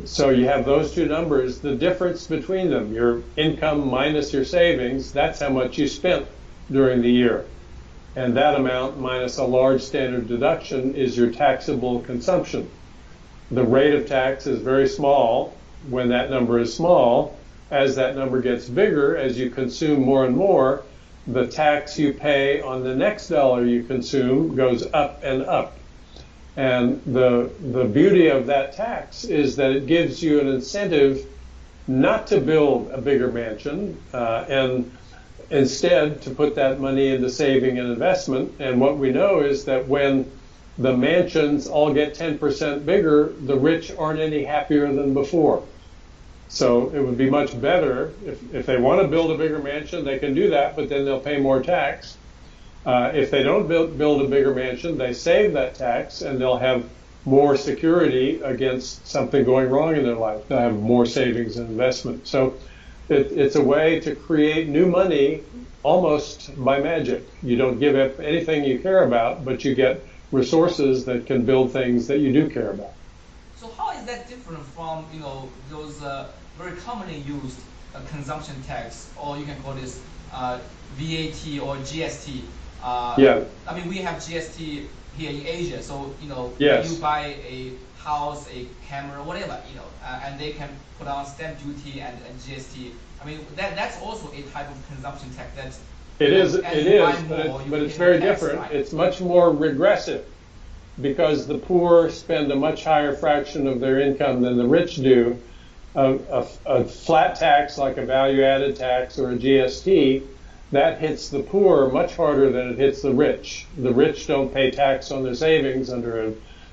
So 0.04 0.30
you 0.30 0.46
have 0.46 0.64
those 0.64 0.94
two 0.94 1.06
numbers. 1.06 1.60
The 1.60 1.74
difference 1.74 2.26
between 2.26 2.70
them, 2.70 2.92
your 2.92 3.22
income 3.36 3.88
minus 3.88 4.32
your 4.32 4.44
savings, 4.44 5.12
that's 5.12 5.40
how 5.40 5.48
much 5.48 5.78
you 5.78 5.88
spent 5.88 6.26
during 6.70 7.00
the 7.00 7.10
year. 7.10 7.46
And 8.18 8.36
that 8.36 8.56
amount 8.56 8.98
minus 8.98 9.38
a 9.38 9.44
large 9.44 9.80
standard 9.80 10.26
deduction 10.26 10.96
is 10.96 11.16
your 11.16 11.30
taxable 11.30 12.00
consumption. 12.00 12.68
The 13.52 13.62
rate 13.62 13.94
of 13.94 14.08
tax 14.08 14.48
is 14.48 14.60
very 14.60 14.88
small 14.88 15.54
when 15.88 16.08
that 16.08 16.28
number 16.28 16.58
is 16.58 16.74
small. 16.74 17.38
As 17.70 17.94
that 17.94 18.16
number 18.16 18.40
gets 18.40 18.68
bigger, 18.68 19.16
as 19.16 19.38
you 19.38 19.50
consume 19.50 20.00
more 20.00 20.26
and 20.26 20.36
more, 20.36 20.82
the 21.28 21.46
tax 21.46 21.96
you 21.96 22.12
pay 22.12 22.60
on 22.60 22.82
the 22.82 22.96
next 22.96 23.28
dollar 23.28 23.64
you 23.64 23.84
consume 23.84 24.56
goes 24.56 24.84
up 24.92 25.20
and 25.22 25.42
up. 25.42 25.78
And 26.56 27.00
the, 27.06 27.52
the 27.60 27.84
beauty 27.84 28.30
of 28.30 28.46
that 28.46 28.72
tax 28.72 29.22
is 29.26 29.54
that 29.56 29.70
it 29.70 29.86
gives 29.86 30.20
you 30.20 30.40
an 30.40 30.48
incentive 30.48 31.24
not 31.86 32.26
to 32.26 32.40
build 32.40 32.90
a 32.90 33.00
bigger 33.00 33.30
mansion 33.30 33.96
uh, 34.12 34.44
and 34.48 34.90
instead 35.50 36.22
to 36.22 36.30
put 36.30 36.54
that 36.56 36.80
money 36.80 37.08
into 37.08 37.30
saving 37.30 37.78
and 37.78 37.88
investment. 37.90 38.54
And 38.58 38.80
what 38.80 38.98
we 38.98 39.10
know 39.10 39.40
is 39.40 39.64
that 39.64 39.88
when 39.88 40.30
the 40.76 40.96
mansions 40.96 41.66
all 41.66 41.92
get 41.92 42.14
10% 42.14 42.84
bigger, 42.84 43.32
the 43.40 43.56
rich 43.56 43.92
aren't 43.98 44.20
any 44.20 44.44
happier 44.44 44.92
than 44.92 45.14
before. 45.14 45.62
So 46.48 46.90
it 46.94 47.00
would 47.00 47.18
be 47.18 47.28
much 47.28 47.60
better 47.60 48.12
if, 48.24 48.54
if 48.54 48.66
they 48.66 48.78
want 48.78 49.02
to 49.02 49.08
build 49.08 49.30
a 49.30 49.36
bigger 49.36 49.58
mansion, 49.58 50.04
they 50.04 50.18
can 50.18 50.34
do 50.34 50.50
that, 50.50 50.76
but 50.76 50.88
then 50.88 51.04
they'll 51.04 51.20
pay 51.20 51.38
more 51.38 51.62
tax. 51.62 52.16
Uh, 52.86 53.10
if 53.14 53.30
they 53.30 53.42
don't 53.42 53.68
build, 53.68 53.98
build 53.98 54.22
a 54.22 54.28
bigger 54.28 54.54
mansion, 54.54 54.96
they 54.96 55.12
save 55.12 55.52
that 55.54 55.74
tax 55.74 56.22
and 56.22 56.40
they'll 56.40 56.56
have 56.56 56.88
more 57.24 57.56
security 57.56 58.40
against 58.40 59.06
something 59.06 59.44
going 59.44 59.68
wrong 59.68 59.94
in 59.94 60.04
their 60.04 60.14
life. 60.14 60.46
They'll 60.48 60.60
have 60.60 60.78
more 60.78 61.04
savings 61.04 61.58
and 61.58 61.68
investment. 61.68 62.26
So 62.26 62.54
it, 63.08 63.32
it's 63.32 63.56
a 63.56 63.62
way 63.62 64.00
to 64.00 64.14
create 64.14 64.68
new 64.68 64.86
money 64.86 65.42
almost 65.82 66.62
by 66.62 66.80
magic. 66.80 67.22
You 67.42 67.56
don't 67.56 67.78
give 67.78 67.96
up 67.96 68.20
anything 68.20 68.64
you 68.64 68.78
care 68.80 69.04
about, 69.04 69.44
but 69.44 69.64
you 69.64 69.74
get 69.74 70.04
resources 70.32 71.04
that 71.06 71.26
can 71.26 71.44
build 71.44 71.72
things 71.72 72.06
that 72.08 72.18
you 72.18 72.32
do 72.32 72.50
care 72.50 72.70
about. 72.70 72.92
So 73.56 73.68
how 73.76 73.90
is 73.92 74.04
that 74.06 74.28
different 74.28 74.64
from 74.66 75.06
you 75.12 75.20
know 75.20 75.48
those 75.70 76.02
uh, 76.02 76.28
very 76.58 76.76
commonly 76.76 77.18
used 77.18 77.58
uh, 77.94 78.00
consumption 78.10 78.54
tax, 78.62 79.10
or 79.16 79.38
you 79.38 79.44
can 79.44 79.60
call 79.62 79.74
this 79.74 80.00
uh, 80.32 80.58
VAT 80.96 81.60
or 81.60 81.76
GST? 81.76 82.42
Uh, 82.82 83.14
yeah. 83.18 83.44
I 83.66 83.74
mean, 83.76 83.88
we 83.88 83.98
have 83.98 84.16
GST 84.16 84.86
here 85.16 85.30
in 85.30 85.46
Asia, 85.46 85.82
so 85.82 86.14
you 86.22 86.28
know, 86.28 86.52
yes. 86.58 86.90
you 86.90 86.98
buy 86.98 87.34
a 87.42 87.72
house, 87.98 88.48
a 88.50 88.66
camera, 88.86 89.22
whatever, 89.22 89.60
you 89.68 89.76
know, 89.76 89.84
uh, 90.04 90.20
and 90.24 90.40
they 90.40 90.52
can 90.52 90.68
put 90.98 91.08
on 91.08 91.26
stamp 91.26 91.58
duty 91.62 92.00
and, 92.00 92.16
and 92.28 92.38
GST. 92.40 92.92
I 93.20 93.26
mean, 93.26 93.40
that 93.56 93.74
that's 93.74 94.00
also 94.00 94.30
a 94.32 94.42
type 94.52 94.70
of 94.70 94.88
consumption 94.88 95.30
tax. 95.34 95.54
That 95.56 95.78
it 96.24 96.32
is, 96.32 96.54
it 96.54 96.64
is, 96.64 97.22
but, 97.24 97.38
it, 97.46 97.70
but 97.70 97.82
it's 97.82 97.96
very 97.96 98.18
different. 98.20 98.58
Right? 98.58 98.72
It's 98.72 98.92
much 98.92 99.20
more 99.20 99.50
regressive 99.50 100.24
because 101.00 101.46
the 101.46 101.58
poor 101.58 102.10
spend 102.10 102.50
a 102.50 102.56
much 102.56 102.84
higher 102.84 103.14
fraction 103.14 103.66
of 103.66 103.80
their 103.80 104.00
income 104.00 104.42
than 104.42 104.56
the 104.56 104.66
rich 104.66 104.96
do. 104.96 105.38
A, 105.94 106.18
a, 106.30 106.46
a 106.66 106.84
flat 106.84 107.36
tax 107.36 107.78
like 107.78 107.96
a 107.96 108.04
value 108.04 108.42
added 108.42 108.76
tax 108.76 109.18
or 109.18 109.30
a 109.30 109.36
GST, 109.36 110.22
that 110.70 110.98
hits 110.98 111.28
the 111.28 111.42
poor 111.42 111.88
much 111.90 112.14
harder 112.14 112.50
than 112.50 112.70
it 112.70 112.78
hits 112.78 113.02
the 113.02 113.12
rich. 113.12 113.66
The 113.78 113.92
rich 113.92 114.26
don't 114.26 114.52
pay 114.52 114.70
tax 114.70 115.10
on 115.10 115.22
their 115.22 115.34
savings 115.34 115.90
under 115.90 116.28
a, 116.28 116.32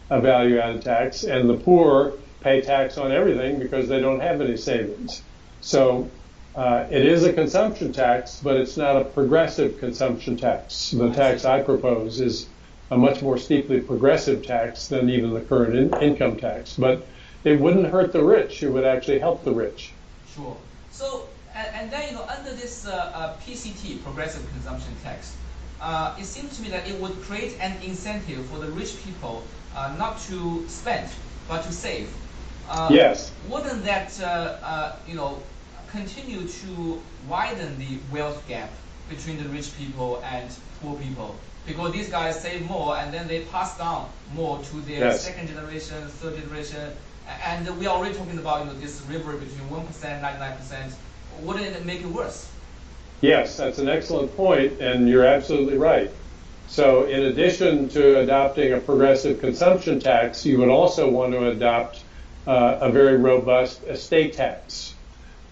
a 0.10 0.22
value 0.22 0.60
added 0.60 0.84
tax, 0.84 1.24
and 1.24 1.50
the 1.50 1.58
poor 1.58 2.13
pay 2.41 2.62
tax 2.62 2.98
on 2.98 3.12
everything 3.12 3.60
because 3.60 3.88
they 3.88 4.00
don't 4.00 4.20
have 4.20 4.39
any 4.39 4.58
savings. 4.58 5.22
So 5.62 6.10
uh, 6.56 6.86
it 6.91 7.06
is 7.06 7.24
a 7.24 7.34
consumption 7.34 7.91
tax, 7.91 8.39
but 8.44 8.56
it's 8.56 8.78
not 8.78 8.96
a 8.96 9.04
progressive 9.04 9.80
consumption 9.80 10.38
tax. 10.38 10.91
The 10.91 11.12
tax 11.12 11.44
I 11.44 11.62
propose 11.62 12.22
is 12.22 12.48
a 12.91 12.98
much 12.98 13.22
more 13.22 13.38
steeply 13.38 13.82
progressive 13.82 14.46
tax 14.46 14.88
than 14.88 15.10
even 15.10 15.34
the 15.34 15.41
current 15.41 15.76
in- 15.76 16.02
income 16.02 16.38
tax. 16.38 16.76
But 16.78 17.06
it 17.44 17.60
wouldn't 17.60 17.88
hurt 17.88 18.13
the 18.13 18.24
rich; 18.24 18.63
it 18.63 18.70
would 18.70 18.86
actually 18.86 19.20
help 19.20 19.44
the 19.44 19.52
rich. 19.52 19.91
Sure. 20.34 20.56
So, 20.91 21.28
and, 21.56 21.68
and 21.74 21.91
then 21.91 22.10
you 22.10 22.15
know, 22.15 22.24
under 22.24 22.52
this 22.52 22.86
uh, 22.86 23.12
uh, 23.13 23.38
PCT, 23.38 24.04
progressive 24.04 24.48
consumption 24.52 24.94
tax, 25.04 25.36
uh, 25.82 26.15
it 26.20 26.26
seems 26.26 26.56
to 26.58 26.63
me 26.63 26.70
that 26.70 26.88
it 26.88 27.00
would 27.02 27.20
create 27.24 27.58
an 27.60 27.76
incentive 27.84 28.46
for 28.46 28.60
the 28.60 28.68
rich 28.72 29.04
people 29.04 29.44
uh, 29.76 29.96
not 29.98 30.20
to 30.22 30.68
spend 30.68 31.10
but 31.48 31.64
to 31.64 31.72
save. 31.72 32.10
Uh, 32.70 32.90
yes. 32.92 33.32
Wouldn't 33.50 33.84
that 33.86 34.20
uh, 34.22 34.96
you 35.08 35.16
know 35.16 35.42
continue 35.92 36.48
to 36.48 37.02
widen 37.30 37.78
the 37.78 38.00
wealth 38.12 38.46
gap 38.48 38.70
between 39.10 39.38
the 39.42 39.48
rich 39.50 39.78
people 39.78 40.22
and 40.26 40.50
poor 40.82 40.96
people? 40.98 41.36
because 41.66 41.92
these 41.94 42.10
guys 42.10 42.40
save 42.40 42.66
more 42.68 42.98
and 42.98 43.14
then 43.14 43.28
they 43.28 43.42
pass 43.46 43.78
down 43.78 44.10
more 44.34 44.60
to 44.60 44.82
their 44.82 45.00
yes. 45.00 45.24
second 45.24 45.48
generation, 45.48 46.08
third 46.08 46.38
generation, 46.38 46.92
and 47.44 47.80
we 47.80 47.88
are 47.88 47.98
already 47.98 48.16
talking 48.16 48.38
about 48.38 48.66
you 48.66 48.72
know 48.72 48.80
this 48.80 49.02
river 49.10 49.34
between 49.34 49.70
one 49.70 49.86
percent, 49.88 50.22
ninety 50.22 50.40
nine 50.40 50.58
percent. 50.58 50.94
Wouldn't 51.42 51.66
it 51.66 51.86
make 51.86 52.02
it 52.02 52.08
worse? 52.08 52.52
Yes, 53.22 53.58
that's 53.58 53.80
an 53.80 53.90
excellent 53.90 54.36
point, 54.36 54.80
and 54.80 55.10
you're 55.10 55.26
absolutely 55.26 55.78
right. 55.78 56.12
So, 56.67 57.06
in 57.06 57.23
addition 57.23 57.89
to 57.89 58.19
adopting 58.19 58.73
a 58.73 58.80
progressive 58.80 59.39
consumption 59.39 59.99
tax, 59.99 60.45
you 60.45 60.58
would 60.60 60.69
also 60.69 61.10
want 61.10 61.34
to 61.34 61.49
adopt 61.49 62.04
uh, 62.47 62.80
a 62.82 62.91
very 62.91 63.17
robust 63.17 63.84
estate 63.84 64.34
tax. 64.34 64.93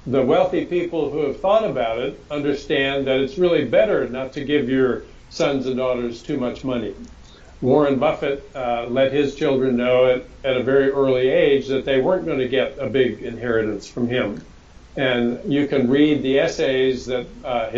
The 0.05 0.21
wealthy 0.21 0.65
people 0.65 1.09
who 1.09 1.19
have 1.27 1.39
thought 1.39 1.63
about 1.63 1.99
it 1.99 2.19
understand 2.29 3.07
that 3.07 3.19
it's 3.21 3.37
really 3.37 3.63
better 3.63 4.09
not 4.09 4.33
to 4.33 4.43
give 4.43 4.67
your 4.67 5.03
sons 5.29 5.65
and 5.65 5.77
daughters 5.77 6.21
too 6.21 6.37
much 6.37 6.63
money. 6.63 6.93
Warren 7.61 7.97
Buffett 7.97 8.43
uh, 8.53 8.87
let 8.89 9.13
his 9.13 9.35
children 9.35 9.77
know 9.77 10.07
at, 10.07 10.25
at 10.43 10.57
a 10.57 10.63
very 10.63 10.91
early 10.91 11.29
age 11.29 11.69
that 11.69 11.85
they 11.85 12.01
weren't 12.01 12.25
going 12.25 12.39
to 12.39 12.49
get 12.49 12.77
a 12.77 12.89
big 12.89 13.23
inheritance 13.23 13.87
from 13.87 14.09
him. 14.09 14.41
And 14.97 15.39
you 15.51 15.67
can 15.67 15.89
read 15.89 16.21
the 16.21 16.39
essays 16.39 17.05
that 17.05 17.25
uh, 17.43 17.69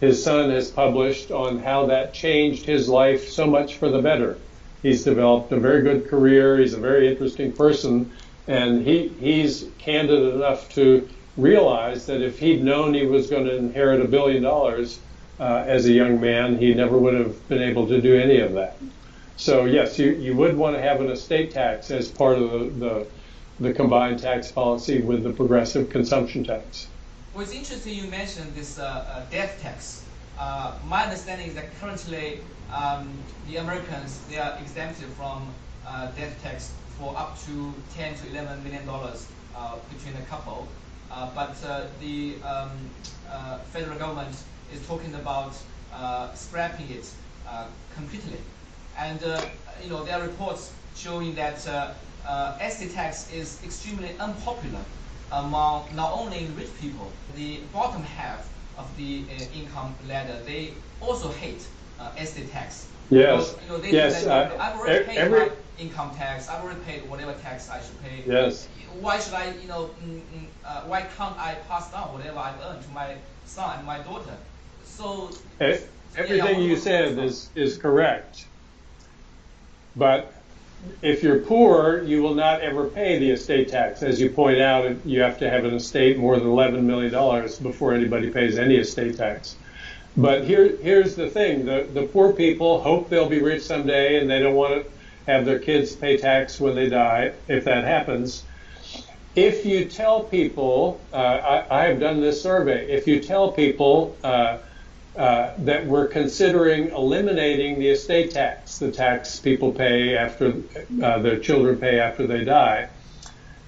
his, 0.00 0.22
son 0.22 0.50
has 0.50 0.70
published 0.70 1.30
on 1.30 1.58
how 1.58 1.86
that 1.86 2.12
changed 2.12 2.66
his 2.66 2.88
life 2.88 3.28
so 3.28 3.46
much 3.46 3.76
for 3.76 3.88
the 3.90 4.02
better. 4.02 4.38
He's 4.82 5.04
developed 5.04 5.52
a 5.52 5.58
very 5.58 5.82
good 5.82 6.08
career. 6.08 6.58
He's 6.58 6.74
a 6.74 6.80
very 6.80 7.08
interesting 7.08 7.52
person. 7.52 8.12
And 8.46 8.86
he, 8.86 9.08
he's 9.08 9.66
candid 9.78 10.34
enough 10.34 10.72
to 10.74 11.08
realize 11.36 12.06
that 12.06 12.22
if 12.22 12.38
he'd 12.38 12.62
known 12.62 12.94
he 12.94 13.04
was 13.06 13.28
going 13.28 13.46
to 13.46 13.56
inherit 13.56 14.00
a 14.00 14.08
billion 14.08 14.42
dollars, 14.42 15.00
uh, 15.38 15.64
as 15.66 15.86
a 15.86 15.92
young 15.92 16.20
man, 16.20 16.58
he 16.58 16.72
never 16.74 16.96
would 16.96 17.14
have 17.14 17.48
been 17.48 17.62
able 17.62 17.86
to 17.88 18.00
do 18.00 18.16
any 18.16 18.40
of 18.40 18.52
that. 18.54 18.76
So 19.36 19.66
yes, 19.66 19.98
you, 19.98 20.12
you 20.12 20.34
would 20.36 20.56
want 20.56 20.76
to 20.76 20.82
have 20.82 21.00
an 21.00 21.10
estate 21.10 21.50
tax 21.50 21.90
as 21.90 22.10
part 22.10 22.38
of 22.38 22.50
the, 22.50 22.58
the, 22.86 23.06
the 23.60 23.72
combined 23.74 24.20
tax 24.20 24.50
policy 24.50 25.02
with 25.02 25.24
the 25.24 25.30
progressive 25.30 25.90
consumption 25.90 26.44
tax. 26.44 26.86
It's 27.38 27.52
interesting 27.52 27.92
you 27.94 28.08
mentioned 28.08 28.54
this 28.54 28.78
uh, 28.78 28.82
uh, 28.84 29.30
death 29.30 29.60
tax. 29.60 30.02
Uh, 30.38 30.72
my 30.86 31.04
understanding 31.04 31.48
is 31.48 31.54
that 31.54 31.66
currently 31.78 32.40
um, 32.72 33.12
the 33.46 33.56
Americans 33.56 34.18
they 34.30 34.38
are 34.38 34.56
exempted 34.58 35.08
from 35.18 35.46
uh, 35.86 36.06
death 36.12 36.34
tax 36.42 36.72
for 36.98 37.14
up 37.14 37.38
to 37.44 37.74
10 37.94 38.14
to 38.16 38.30
11 38.30 38.64
million 38.64 38.86
dollars 38.86 39.28
uh, 39.54 39.76
between 39.92 40.16
a 40.16 40.24
couple. 40.26 40.66
Uh, 41.10 41.28
but 41.34 41.54
the 42.00 42.36
um, 42.42 42.70
federal 43.70 43.98
government 43.98 44.34
is 44.72 44.84
talking 44.86 45.14
about 45.14 45.54
scrapping 46.34 46.88
it 46.90 47.06
completely. 47.94 48.40
And 48.96 49.20
you 49.84 49.90
know 49.90 50.04
there 50.04 50.18
are 50.18 50.22
reports 50.26 50.72
showing 50.94 51.34
that 51.34 51.58
estate 52.62 52.92
tax 52.92 53.30
is 53.30 53.62
extremely 53.62 54.16
unpopular 54.18 54.80
among 55.32 55.94
not 55.94 56.12
only 56.12 56.46
rich 56.56 56.70
people, 56.80 57.10
the 57.34 57.58
bottom 57.72 58.02
half 58.02 58.48
of 58.78 58.96
the 58.96 59.24
uh, 59.30 59.58
income 59.58 59.94
ladder, 60.06 60.40
they 60.44 60.74
also 61.00 61.30
hate 61.32 61.66
uh, 61.98 62.12
estate 62.18 62.50
tax. 62.50 62.88
Yes. 63.10 63.52
Because, 63.52 63.62
you 63.62 63.68
know, 63.68 63.78
they 63.78 63.90
yes. 63.90 64.24
That, 64.24 64.52
uh, 64.52 64.56
I've 64.58 64.76
already 64.78 65.04
paid 65.04 65.18
every, 65.18 65.40
my 65.40 65.50
income 65.78 66.14
tax. 66.14 66.48
I've 66.48 66.62
already 66.62 66.80
paid 66.80 67.08
whatever 67.08 67.32
tax 67.34 67.68
I 67.70 67.80
should 67.80 68.00
pay. 68.02 68.24
Yes. 68.26 68.68
Why 69.00 69.18
should 69.18 69.34
I, 69.34 69.54
you 69.54 69.68
know, 69.68 69.94
mm, 70.02 70.20
mm, 70.20 70.48
uh, 70.64 70.82
why 70.82 71.02
can't 71.02 71.38
I 71.38 71.54
pass 71.68 71.90
down 71.92 72.12
whatever 72.12 72.38
I've 72.38 72.60
earned 72.60 72.82
to 72.82 72.90
my 72.90 73.16
son 73.44 73.78
and 73.78 73.86
my 73.86 73.98
daughter? 73.98 74.36
So. 74.82 75.30
Everything 75.60 76.60
yeah, 76.60 76.66
you 76.66 76.76
said 76.76 77.18
is, 77.18 77.50
is 77.54 77.76
correct. 77.76 78.46
But 79.94 80.32
if 81.02 81.22
you're 81.22 81.40
poor, 81.40 82.02
you 82.02 82.22
will 82.22 82.34
not 82.34 82.60
ever 82.60 82.86
pay 82.86 83.18
the 83.18 83.30
estate 83.30 83.68
tax. 83.68 84.02
As 84.02 84.20
you 84.20 84.30
point 84.30 84.60
out, 84.60 84.96
you 85.04 85.20
have 85.20 85.38
to 85.38 85.50
have 85.50 85.64
an 85.64 85.74
estate 85.74 86.18
more 86.18 86.38
than 86.38 86.48
$11 86.48 86.82
million 86.82 87.12
before 87.62 87.92
anybody 87.92 88.30
pays 88.30 88.58
any 88.58 88.76
estate 88.76 89.16
tax. 89.16 89.56
But 90.16 90.44
here, 90.44 90.76
here's 90.82 91.14
the 91.14 91.28
thing 91.28 91.66
the, 91.66 91.86
the 91.92 92.04
poor 92.04 92.32
people 92.32 92.80
hope 92.80 93.10
they'll 93.10 93.28
be 93.28 93.42
rich 93.42 93.62
someday 93.62 94.18
and 94.18 94.30
they 94.30 94.40
don't 94.40 94.54
want 94.54 94.84
to 94.84 94.90
have 95.26 95.44
their 95.44 95.58
kids 95.58 95.94
pay 95.94 96.16
tax 96.16 96.58
when 96.58 96.74
they 96.74 96.88
die, 96.88 97.32
if 97.48 97.64
that 97.64 97.84
happens. 97.84 98.44
If 99.34 99.66
you 99.66 99.84
tell 99.84 100.22
people, 100.22 100.98
uh, 101.12 101.16
I, 101.16 101.80
I, 101.80 101.84
have 101.84 102.00
done 102.00 102.22
this 102.22 102.40
survey, 102.40 102.90
if 102.90 103.06
you 103.06 103.20
tell 103.20 103.52
people 103.52 104.16
uh, 104.24 104.58
uh, 105.16 105.54
that 105.58 105.86
we're 105.86 106.08
considering 106.08 106.90
eliminating 106.90 107.78
the 107.78 107.88
estate 107.88 108.32
tax, 108.32 108.78
the 108.78 108.92
tax 108.92 109.38
people 109.40 109.72
pay 109.72 110.16
after 110.16 110.54
uh, 111.02 111.18
their 111.20 111.38
children 111.38 111.78
pay 111.78 111.98
after 111.98 112.26
they 112.26 112.44
die. 112.44 112.88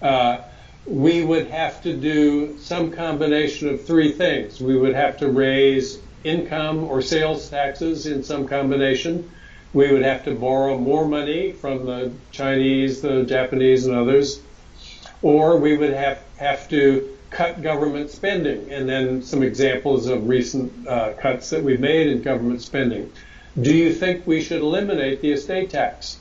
Uh, 0.03 0.43
we 0.87 1.25
would 1.25 1.49
have 1.49 1.83
to 1.83 1.95
do 1.95 2.59
some 2.59 2.91
combination 2.91 3.69
of 3.69 3.85
three 3.85 4.13
things. 4.13 4.61
We 4.61 4.77
would 4.77 4.95
have 4.95 5.19
to 5.19 5.29
raise 5.29 5.99
income 6.25 6.85
or 6.85 7.03
sales 7.03 7.49
taxes 7.49 8.07
in 8.07 8.23
some 8.23 8.47
combination. 8.47 9.31
We 9.73 9.93
would 9.93 10.03
have 10.03 10.25
to 10.25 10.35
borrow 10.35 10.79
more 10.79 11.07
money 11.07 11.53
from 11.53 11.85
the 11.85 12.13
Chinese, 12.31 13.03
the 13.03 13.25
Japanese, 13.25 13.87
and 13.87 13.95
others. 13.95 14.41
Or 15.21 15.59
we 15.59 15.77
would 15.77 15.93
have, 15.93 16.23
have 16.39 16.69
to 16.71 17.18
cut 17.31 17.63
government 17.63 18.11
spending, 18.11 18.71
and 18.71 18.89
then 18.89 19.23
some 19.23 19.43
examples 19.43 20.07
of 20.07 20.29
recent 20.29 20.87
uh, 20.87 21.13
cuts 21.15 21.51
that 21.51 21.63
we've 21.63 21.81
made 21.81 22.07
in 22.09 22.23
government 22.23 22.63
spending. 22.63 23.13
Do 23.61 23.75
you 23.75 23.93
think 23.93 24.27
we 24.27 24.41
should 24.41 24.61
eliminate 24.61 25.21
the 25.21 25.33
estate 25.33 25.71
tax? 25.71 26.19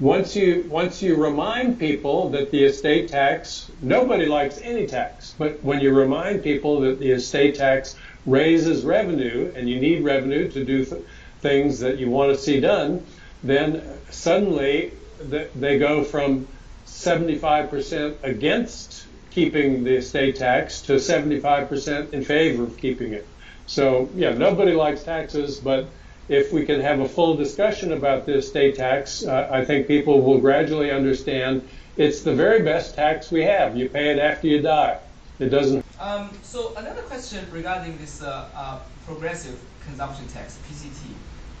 Once 0.00 0.34
you 0.34 0.66
once 0.68 1.02
you 1.02 1.14
remind 1.14 1.78
people 1.78 2.30
that 2.30 2.50
the 2.50 2.64
estate 2.64 3.08
tax, 3.08 3.70
nobody 3.82 4.24
likes 4.26 4.58
any 4.62 4.86
tax, 4.86 5.34
but 5.38 5.62
when 5.62 5.80
you 5.80 5.92
remind 5.92 6.42
people 6.42 6.80
that 6.80 6.98
the 6.98 7.10
estate 7.10 7.54
tax 7.54 7.96
raises 8.24 8.82
revenue 8.82 9.52
and 9.54 9.68
you 9.68 9.78
need 9.78 10.02
revenue 10.02 10.50
to 10.50 10.64
do 10.64 10.84
th- 10.84 11.02
things 11.40 11.80
that 11.80 11.98
you 11.98 12.08
want 12.08 12.34
to 12.34 12.42
see 12.42 12.60
done, 12.60 13.04
then 13.42 13.82
suddenly 14.10 14.92
th- 15.30 15.50
they 15.54 15.78
go 15.78 16.02
from 16.02 16.46
75% 16.86 18.22
against 18.22 19.06
keeping 19.30 19.84
the 19.84 19.96
estate 19.96 20.36
tax 20.36 20.82
to 20.82 20.94
75% 20.94 22.12
in 22.12 22.24
favor 22.24 22.64
of 22.64 22.76
keeping 22.76 23.12
it. 23.12 23.26
So, 23.66 24.08
yeah, 24.14 24.32
nobody 24.32 24.72
likes 24.72 25.04
taxes, 25.04 25.58
but 25.58 25.86
if 26.28 26.52
we 26.52 26.64
can 26.64 26.80
have 26.80 27.00
a 27.00 27.08
full 27.08 27.36
discussion 27.36 27.92
about 27.92 28.26
the 28.26 28.36
estate 28.36 28.76
tax, 28.76 29.24
uh, 29.24 29.48
I 29.50 29.64
think 29.64 29.86
people 29.86 30.22
will 30.22 30.38
gradually 30.38 30.90
understand 30.90 31.68
it's 31.96 32.22
the 32.22 32.34
very 32.34 32.62
best 32.62 32.94
tax 32.94 33.30
we 33.30 33.42
have. 33.42 33.76
You 33.76 33.88
pay 33.88 34.10
it 34.10 34.18
after 34.18 34.46
you 34.46 34.62
die. 34.62 34.98
It 35.38 35.48
doesn't. 35.48 35.84
Um, 35.98 36.30
so 36.42 36.74
another 36.76 37.02
question 37.02 37.46
regarding 37.52 37.98
this 37.98 38.22
uh, 38.22 38.48
uh, 38.54 38.78
progressive 39.06 39.58
consumption 39.84 40.26
tax 40.28 40.58
(PCT) 40.68 41.00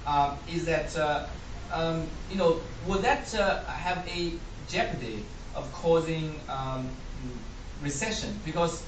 um, 0.06 0.38
is 0.48 0.64
that 0.66 0.96
uh, 0.96 1.26
um, 1.72 2.06
you 2.30 2.36
know 2.36 2.60
would 2.86 3.02
that 3.02 3.34
uh, 3.34 3.64
have 3.64 4.06
a 4.08 4.32
jeopardy 4.68 5.24
of 5.54 5.70
causing 5.72 6.38
um, 6.48 6.88
recession. 7.82 8.40
Because 8.44 8.84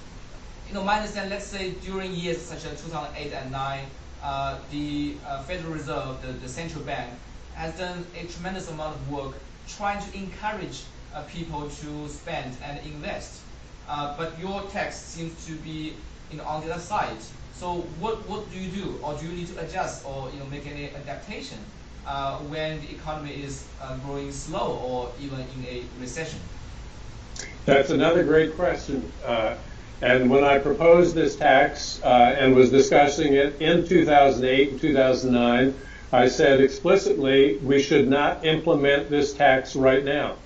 you 0.69 0.75
know 0.75 0.85
my 0.85 0.97
understanding 0.97 1.31
let's 1.31 1.47
say 1.47 1.73
during 1.73 2.13
years 2.15 2.41
such 2.41 2.65
as 2.65 2.83
2008 2.83 3.33
and 3.33 3.53
9 3.53 3.85
uh, 4.23 4.59
the 4.71 5.17
uh, 5.27 5.43
Federal 5.43 5.73
Reserve 5.73 6.23
the, 6.23 6.33
the 6.33 6.49
central 6.49 6.85
bank 6.85 7.11
has 7.55 7.77
done 7.77 8.07
a 8.19 8.27
tremendous 8.27 8.71
amount 8.71 8.95
of 8.97 9.11
work 9.11 9.35
trying 9.67 10.01
to 10.01 10.17
encourage 10.17 10.85
uh, 11.15 11.23
people 11.25 11.69
to 11.69 12.09
spend 12.09 12.57
and 12.63 12.79
invest. 12.87 13.43
Uh, 13.87 14.17
but 14.17 14.39
your 14.39 14.63
tax 14.71 14.97
seems 14.97 15.45
to 15.45 15.57
be 15.57 15.95
you 16.31 16.39
know, 16.39 16.45
on 16.45 16.65
the 16.65 16.73
other 16.73 16.81
side. 16.81 17.19
So 17.53 17.83
what, 18.01 18.27
what 18.29 18.51
do 18.51 18.59
you 18.59 18.71
do? 18.71 18.99
Or 19.03 19.19
do 19.19 19.27
you 19.27 19.33
need 19.33 19.49
to 19.49 19.59
adjust 19.61 20.07
or 20.07 20.31
you 20.31 20.39
know 20.39 20.47
make 20.47 20.67
any 20.67 20.95
adaptation 20.95 21.59
uh, 22.07 22.39
when 22.39 22.81
the 22.81 22.91
economy 22.95 23.43
is 23.43 23.69
uh, 23.81 23.99
growing 23.99 24.33
slow 24.33 24.79
or 24.79 25.13
even 25.21 25.41
in 25.41 25.65
a 25.67 25.91
recession 25.99 26.41
that's 27.65 27.91
another 27.91 28.25
great 28.25 28.57
question. 28.57 29.11
Uh, 29.25 29.57
and 30.01 30.29
when 30.29 30.43
I 30.43 30.59
proposed 30.59 31.15
this 31.15 31.37
tax 31.37 32.01
uh, 32.03 32.35
and 32.39 32.57
was 32.57 32.71
discussing 32.71 33.35
it 33.35 33.61
in 33.61 33.87
2008 33.87 34.71
and 34.71 34.81
2009, 34.81 35.75
I 36.13 36.29
said 36.29 36.61
explicitly 36.61 37.57
we 37.59 37.81
should 37.81 38.09
not 38.09 38.45
implement 38.45 39.09
this 39.09 39.33
tax 39.33 39.77
right 39.77 40.05
now. 40.05 40.37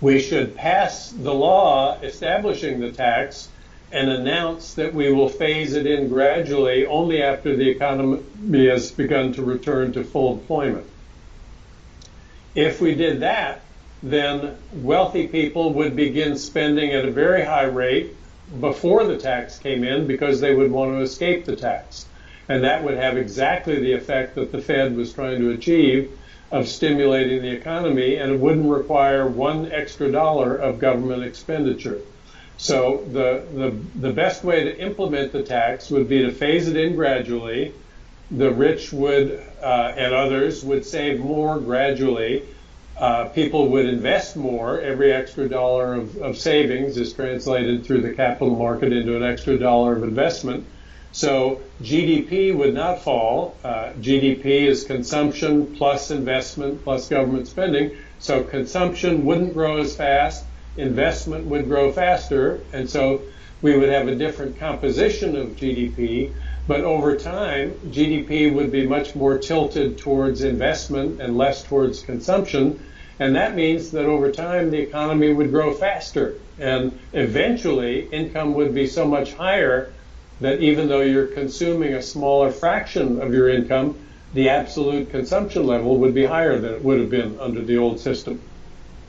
We 0.00 0.20
should 0.20 0.56
pass 0.56 1.10
the 1.10 1.32
law 1.32 1.98
establishing 2.00 2.80
the 2.80 2.92
tax 2.92 3.48
and 3.92 4.10
announce 4.10 4.74
that 4.74 4.92
we 4.92 5.12
will 5.12 5.28
phase 5.28 5.74
it 5.74 5.86
in 5.86 6.08
gradually 6.08 6.84
only 6.84 7.22
after 7.22 7.56
the 7.56 7.70
economy 7.70 8.66
has 8.66 8.90
begun 8.90 9.32
to 9.34 9.42
return 9.42 9.92
to 9.92 10.02
full 10.02 10.32
employment. 10.32 10.86
If 12.56 12.80
we 12.80 12.94
did 12.94 13.20
that, 13.20 13.62
then 14.04 14.54
wealthy 14.74 15.26
people 15.26 15.72
would 15.72 15.96
begin 15.96 16.36
spending 16.36 16.92
at 16.92 17.06
a 17.06 17.10
very 17.10 17.42
high 17.42 17.64
rate 17.64 18.14
before 18.60 19.04
the 19.04 19.16
tax 19.16 19.58
came 19.58 19.82
in 19.82 20.06
because 20.06 20.40
they 20.40 20.54
would 20.54 20.70
want 20.70 20.92
to 20.92 21.00
escape 21.00 21.46
the 21.46 21.56
tax. 21.56 22.04
And 22.46 22.62
that 22.64 22.84
would 22.84 22.98
have 22.98 23.16
exactly 23.16 23.80
the 23.80 23.94
effect 23.94 24.34
that 24.34 24.52
the 24.52 24.60
Fed 24.60 24.94
was 24.94 25.14
trying 25.14 25.40
to 25.40 25.50
achieve 25.52 26.12
of 26.52 26.68
stimulating 26.68 27.40
the 27.40 27.50
economy, 27.50 28.16
and 28.16 28.30
it 28.30 28.38
wouldn't 28.38 28.68
require 28.68 29.26
one 29.26 29.72
extra 29.72 30.12
dollar 30.12 30.54
of 30.54 30.78
government 30.78 31.24
expenditure. 31.24 32.00
So 32.58 33.04
the, 33.10 33.42
the, 33.54 33.74
the 33.98 34.12
best 34.12 34.44
way 34.44 34.64
to 34.64 34.78
implement 34.78 35.32
the 35.32 35.42
tax 35.42 35.90
would 35.90 36.10
be 36.10 36.22
to 36.22 36.30
phase 36.30 36.68
it 36.68 36.76
in 36.76 36.94
gradually. 36.94 37.72
The 38.30 38.50
rich 38.50 38.92
would, 38.92 39.42
uh, 39.62 39.94
and 39.96 40.12
others 40.12 40.62
would 40.62 40.84
save 40.84 41.20
more 41.20 41.58
gradually 41.58 42.42
uh, 42.98 43.24
people 43.26 43.68
would 43.70 43.86
invest 43.86 44.36
more. 44.36 44.80
Every 44.80 45.12
extra 45.12 45.48
dollar 45.48 45.94
of, 45.94 46.16
of, 46.18 46.38
savings 46.38 46.96
is 46.96 47.12
translated 47.12 47.84
through 47.84 48.02
the 48.02 48.12
capital 48.12 48.54
market 48.54 48.92
into 48.92 49.16
an 49.16 49.24
extra 49.24 49.58
dollar 49.58 49.96
of 49.96 50.04
investment. 50.04 50.64
So 51.10 51.60
GDP 51.82 52.54
would 52.54 52.74
not 52.74 53.02
fall. 53.02 53.56
Uh, 53.64 53.92
GDP 54.00 54.66
is 54.66 54.84
consumption 54.84 55.74
plus 55.76 56.10
investment 56.10 56.84
plus 56.84 57.08
government 57.08 57.48
spending. 57.48 57.96
So 58.18 58.42
consumption 58.44 59.24
wouldn't 59.24 59.54
grow 59.54 59.78
as 59.78 59.96
fast. 59.96 60.44
Investment 60.76 61.46
would 61.46 61.66
grow 61.66 61.92
faster. 61.92 62.60
And 62.72 62.88
so 62.88 63.22
we 63.60 63.76
would 63.76 63.88
have 63.88 64.08
a 64.08 64.14
different 64.14 64.58
composition 64.58 65.36
of 65.36 65.56
GDP. 65.56 66.32
But 66.66 66.80
over 66.80 67.14
time, 67.16 67.74
GDP 67.90 68.52
would 68.54 68.72
be 68.72 68.86
much 68.86 69.14
more 69.14 69.36
tilted 69.38 69.98
towards 69.98 70.42
investment 70.42 71.20
and 71.20 71.36
less 71.36 71.62
towards 71.62 72.02
consumption. 72.02 72.80
And 73.18 73.36
that 73.36 73.54
means 73.54 73.90
that 73.90 74.06
over 74.06 74.32
time, 74.32 74.70
the 74.70 74.80
economy 74.80 75.32
would 75.32 75.50
grow 75.50 75.74
faster. 75.74 76.36
And 76.58 76.98
eventually, 77.12 78.06
income 78.06 78.54
would 78.54 78.74
be 78.74 78.86
so 78.86 79.06
much 79.06 79.34
higher 79.34 79.92
that 80.40 80.60
even 80.60 80.88
though 80.88 81.02
you're 81.02 81.26
consuming 81.26 81.94
a 81.94 82.02
smaller 82.02 82.50
fraction 82.50 83.20
of 83.20 83.34
your 83.34 83.50
income, 83.50 83.96
the 84.32 84.48
absolute 84.48 85.10
consumption 85.10 85.66
level 85.66 85.98
would 85.98 86.14
be 86.14 86.24
higher 86.24 86.58
than 86.58 86.74
it 86.74 86.82
would 86.82 86.98
have 86.98 87.10
been 87.10 87.38
under 87.38 87.62
the 87.62 87.76
old 87.76 88.00
system. 88.00 88.40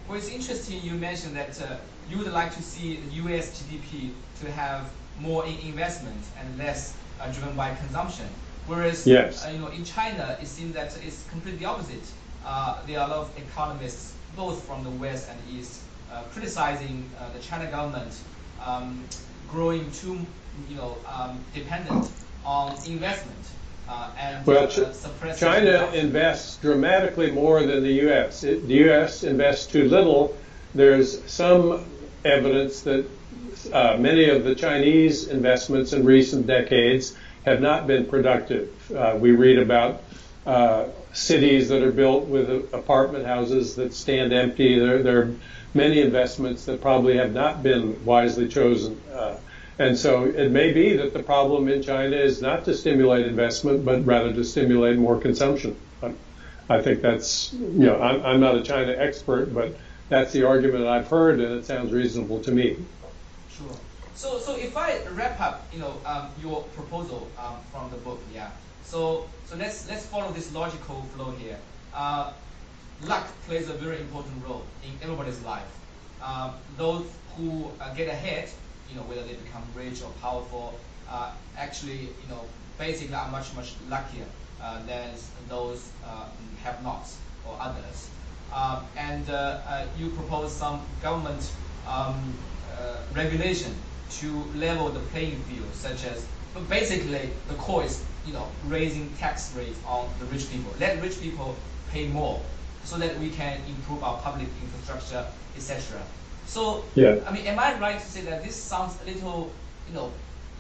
Well, 0.08 0.18
it's 0.18 0.30
interesting 0.30 0.82
you 0.84 0.94
mentioned 0.94 1.36
that 1.36 1.60
uh, 1.62 1.78
you 2.10 2.18
would 2.20 2.32
like 2.32 2.54
to 2.56 2.62
see 2.62 2.98
the 2.98 3.16
U.S. 3.24 3.64
GDP 3.64 4.12
to 4.42 4.52
have 4.52 4.92
more 5.20 5.46
in 5.46 5.58
investment 5.60 6.22
and 6.38 6.58
less 6.58 6.96
uh, 7.22 7.32
driven 7.32 7.56
by 7.56 7.74
consumption. 7.76 8.28
Whereas, 8.68 9.06
yes. 9.06 9.46
uh, 9.46 9.50
you 9.50 9.60
know, 9.60 9.68
in 9.68 9.84
China, 9.84 10.38
it 10.42 10.48
seems 10.48 10.74
that 10.74 10.98
it's 11.06 11.28
completely 11.30 11.66
opposite. 11.66 12.04
Uh, 12.46 12.82
there 12.88 13.00
are 13.00 13.08
a 13.08 13.10
lot 13.10 13.20
of 13.20 13.38
economists, 13.38 14.16
both 14.36 14.64
from 14.64 14.84
the 14.84 14.90
West 14.90 15.30
and 15.30 15.40
the 15.48 15.60
East, 15.60 15.82
uh, 16.12 16.24
criticizing 16.34 17.10
uh, 17.20 17.32
the 17.34 17.40
China 17.40 17.70
government 17.70 18.14
um, 18.64 19.04
growing 19.52 19.90
too, 19.92 20.20
you 20.70 20.76
know, 20.76 20.98
um, 21.08 21.40
dependent 21.54 22.10
on 22.44 22.72
investment. 22.88 23.38
Uh, 23.88 24.10
and 24.18 24.46
well, 24.48 24.64
uh, 24.64 25.34
China 25.36 25.92
invests 25.94 26.58
dramatically 26.58 27.30
more 27.32 27.62
than 27.64 27.84
the 27.84 27.94
U.S. 28.06 28.44
It, 28.44 28.68
the 28.68 28.74
U.S. 28.86 29.24
invests 29.24 29.68
too 29.68 29.88
little. 29.88 30.36
There's 30.74 31.24
some 31.32 31.86
evidence 32.26 32.82
that 32.82 33.06
uh, 33.72 33.98
many 33.98 34.30
of 34.30 34.44
the 34.44 34.56
Chinese 34.56 35.28
investments 35.28 35.94
in 35.94 36.04
recent 36.04 36.48
decades 36.48 37.16
have 37.46 37.62
not 37.62 37.88
been 37.88 38.06
productive. 38.06 38.70
Uh, 38.92 39.18
we 39.20 39.32
read 39.32 39.60
about 39.60 40.04
uh, 40.46 40.88
cities 41.14 41.70
that 41.70 41.82
are 41.82 41.92
built 41.92 42.26
with 42.26 42.74
apartment 42.74 43.26
houses 43.26 43.76
that 43.76 43.94
stand 43.94 44.34
empty. 44.34 44.80
There, 44.80 45.02
there, 45.02 45.22
are 45.22 45.36
many 45.74 46.02
investments 46.02 46.66
that 46.66 46.82
probably 46.82 47.18
have 47.18 47.34
not 47.34 47.62
been 47.62 48.04
wisely 48.06 48.48
chosen. 48.48 49.02
Uh, 49.14 49.38
and 49.78 49.98
so 49.98 50.24
it 50.24 50.52
may 50.52 50.72
be 50.72 50.96
that 50.98 51.14
the 51.14 51.22
problem 51.22 51.68
in 51.68 51.84
China 51.84 52.16
is 52.16 52.42
not 52.42 52.66
to 52.66 52.74
stimulate 52.74 53.26
investment, 53.26 53.84
but 53.84 54.06
rather 54.06 54.32
to 54.34 54.44
stimulate 54.44 54.98
more 54.98 55.20
consumption. 55.20 55.76
I 56.68 56.82
think 56.82 57.02
that's, 57.02 57.54
you 57.54 57.86
know, 57.86 58.02
I'm, 58.02 58.26
I'm 58.26 58.40
not 58.40 58.56
a 58.56 58.64
China 58.64 58.94
expert, 58.98 59.54
but 59.54 59.76
that's 60.10 60.32
the 60.32 60.44
argument 60.44 60.88
I've 60.88 61.08
heard, 61.08 61.40
and 61.40 61.60
it 61.60 61.66
sounds 61.66 61.92
reasonable 61.92 62.42
to 62.42 62.52
me. 62.52 62.78
Sure. 63.50 63.76
So, 64.16 64.40
so 64.40 64.56
if 64.56 64.78
I 64.78 65.04
wrap 65.14 65.40
up, 65.40 65.68
you 65.74 65.80
know, 65.80 65.94
um, 66.06 66.30
your 66.42 66.64
proposal 66.76 67.28
um, 67.38 67.56
from 67.72 67.90
the 67.92 67.98
book, 67.98 68.20
yeah. 68.34 68.52
So, 68.84 69.28
so 69.46 69.56
let's 69.58 69.90
let's 69.90 70.06
follow 70.06 70.32
this 70.32 70.54
logical 70.54 71.04
flow 71.16 71.32
here. 71.32 71.58
Uh, 71.94 72.32
luck 73.04 73.28
plays 73.48 73.70
a 73.70 73.74
very 73.74 74.00
important 74.00 74.44
role 74.48 74.64
in 74.84 74.92
everybody's 75.02 75.42
life. 75.42 75.68
Uh, 76.22 76.54
those 76.78 77.06
who 77.36 77.70
uh, 77.82 77.94
get 77.94 78.08
ahead 78.08 78.50
you 78.90 78.96
know, 78.96 79.02
whether 79.04 79.24
they 79.24 79.34
become 79.34 79.64
rich 79.76 80.02
or 80.02 80.12
powerful, 80.22 80.80
uh, 81.10 81.32
actually, 81.58 82.10
you 82.22 82.28
know, 82.30 82.42
basically 82.78 83.16
are 83.16 83.30
much, 83.30 83.54
much 83.56 83.74
luckier 83.90 84.26
uh, 84.62 84.84
than 84.86 85.10
those 85.50 85.92
uh, 86.06 86.26
have-nots 86.64 87.18
or 87.48 87.58
others. 87.60 88.10
Um, 88.54 88.86
and 88.96 89.30
uh, 89.30 89.60
uh, 89.68 89.86
you 89.98 90.10
propose 90.10 90.54
some 90.54 90.82
government 91.02 91.52
um, 91.88 92.34
uh, 92.78 92.98
regulation 93.14 93.74
to 94.20 94.44
level 94.56 94.90
the 94.90 95.00
playing 95.12 95.40
field, 95.44 95.74
such 95.74 96.06
as, 96.06 96.26
but 96.54 96.68
basically 96.70 97.30
the 97.48 97.56
core 97.56 97.84
is, 97.84 98.04
you 98.26 98.34
know, 98.34 98.48
raising 98.68 99.10
tax 99.18 99.54
rates 99.58 99.80
on 99.86 100.10
the 100.20 100.26
rich 100.26 100.50
people. 100.50 100.74
Let 100.80 101.02
rich 101.02 101.20
people 101.22 101.56
pay 101.92 102.08
more 102.08 102.42
so 102.84 102.98
that 102.98 103.20
we 103.20 103.30
can 103.30 103.60
improve 103.68 104.04
our 104.04 104.18
public 104.22 104.48
infrastructure, 104.62 105.26
etc. 105.56 106.02
So, 106.46 106.86
yeah. 106.94 107.20
I 107.28 107.34
mean, 107.34 107.46
am 107.48 107.60
I 107.60 107.78
right 107.80 108.00
to 108.00 108.06
say 108.06 108.22
that 108.22 108.44
this 108.44 108.56
sounds 108.56 108.98
a 109.02 109.06
little, 109.06 109.52
you 109.90 109.96
know, 109.96 110.12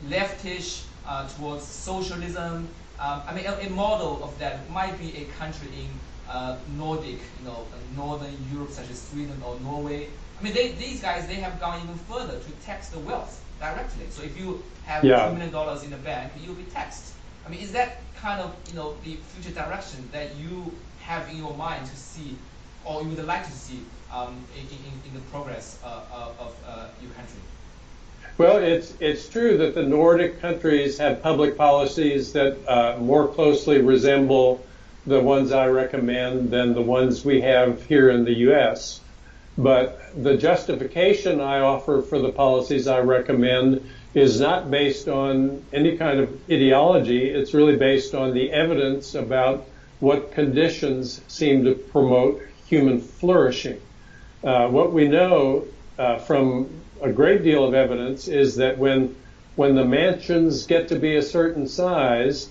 leftish 0.10 0.84
uh, 1.08 1.28
towards 1.30 1.63
socialism? 1.63 2.67
Um, 3.00 3.21
I 3.28 3.34
mean, 3.36 3.45
a, 3.45 3.54
a, 3.54 3.69
model 3.69 4.24
of 4.24 4.38
that 4.39 4.69
might 4.69 4.98
be 4.98 5.15
a 5.17 5.26
country 5.38 5.67
in 5.67 5.89
uh, 6.30 6.58
Nordic, 6.78 7.20
you 7.40 7.46
know, 7.46 7.66
northern 7.96 8.36
Europe, 8.54 8.72
such 8.72 8.90
as 8.90 9.02
Sweden 9.02 9.42
or 9.46 9.60
Norway. 9.62 10.08
I 10.40 10.44
mean, 10.44 10.54
they, 10.54 10.72
these 10.74 11.02
guys, 11.02 11.28
they 11.28 11.36
have 11.36 11.60
gone 11.60 11.82
even 11.84 11.96
further 12.10 12.40
to 12.40 12.52
tax 12.66 12.90
the 12.90 13.00
wealth 13.00 13.44
directly. 13.60 14.06
So 14.10 14.24
if 14.24 14.38
you 14.38 14.64
have 14.86 15.04
yeah. 15.04 15.30
$2 15.30 15.38
million 15.38 15.84
in 15.84 15.92
the 15.92 15.98
bank, 15.98 16.32
you'll 16.44 16.56
be 16.56 16.64
taxed. 16.64 17.14
I 17.46 17.50
mean, 17.50 17.62
is 17.62 17.72
that 17.74 17.98
kind 18.16 18.42
of, 18.42 18.56
you 18.68 18.76
know, 18.76 18.96
the 19.04 19.18
future 19.36 19.56
direction 19.56 20.08
that 20.12 20.36
you 20.36 20.74
have 21.02 21.30
in 21.30 21.38
your 21.38 21.54
mind 21.54 21.86
to 21.86 21.96
see, 21.96 22.36
or 22.84 23.04
you 23.04 23.10
would 23.10 23.26
like 23.26 23.46
to 23.46 23.52
see 23.52 23.82
um, 24.12 24.36
in, 24.56 24.62
in, 24.62 24.94
in, 25.08 25.14
the 25.14 25.20
progress 25.32 25.80
uh, 25.84 26.02
uh, 26.12 26.44
of 26.44 26.56
uh, 26.68 26.88
your 27.02 27.12
country? 27.12 27.40
Well, 28.38 28.58
it's 28.58 28.94
it's 29.00 29.30
true 29.30 29.58
that 29.60 29.76
the 29.76 29.84
Nordic 29.84 30.42
countries 30.42 30.98
have 30.98 31.22
public 31.22 31.56
policies 31.56 32.34
that 32.34 32.58
uh, 32.68 32.98
more 33.00 33.28
closely 33.28 33.80
resemble 33.80 34.66
the 35.06 35.22
ones 35.22 35.52
I 35.52 35.68
recommend 35.68 36.50
than 36.50 36.74
the 36.74 36.82
ones 36.82 37.24
we 37.24 37.41
have 37.41 37.84
here 37.86 38.10
in 38.10 38.26
the 38.26 38.34
U.S. 38.50 39.02
But 39.58 40.02
the 40.22 40.36
justification 40.36 41.39
I 41.39 41.60
offer 41.60 42.02
for 42.02 42.20
the 42.20 42.32
policies 42.32 42.88
I 42.88 43.00
recommend 43.00 43.88
is 44.13 44.39
not 44.39 44.72
based 44.72 45.08
on 45.08 45.63
any 45.72 45.98
kind 45.98 46.20
of 46.20 46.30
ideology. 46.50 47.30
It's 47.30 47.54
really 47.54 47.76
based 47.76 48.15
on 48.15 48.34
the 48.34 48.52
evidence 48.52 49.15
about 49.15 49.65
what 50.00 50.32
conditions 50.32 51.22
seem 51.28 51.63
to 51.65 51.76
promote 51.76 52.41
human 52.65 53.00
flourishing. 53.00 53.80
Uh, 54.44 54.68
what 54.68 54.91
we 54.91 55.08
know 55.08 55.65
uh, 55.98 56.18
from 56.20 56.70
a 57.02 57.12
great 57.12 57.44
deal 57.44 57.65
of 57.65 57.74
evidence 57.74 58.28
is 58.28 58.56
that 58.56 58.78
when 58.78 59.15
when 59.56 59.76
the 59.76 59.86
mansions 59.86 60.65
get 60.65 60.89
to 60.89 61.00
be 61.00 61.15
a 61.15 61.22
certain 61.22 61.65
size, 61.65 62.50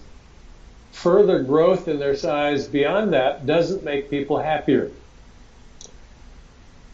further 0.94 1.42
growth 1.42 1.88
in 1.88 1.98
their 1.98 2.16
size 2.16 2.68
beyond 2.68 3.12
that 3.12 3.44
doesn't 3.44 3.82
make 3.82 4.08
people 4.08 4.38
happier. 4.38 4.90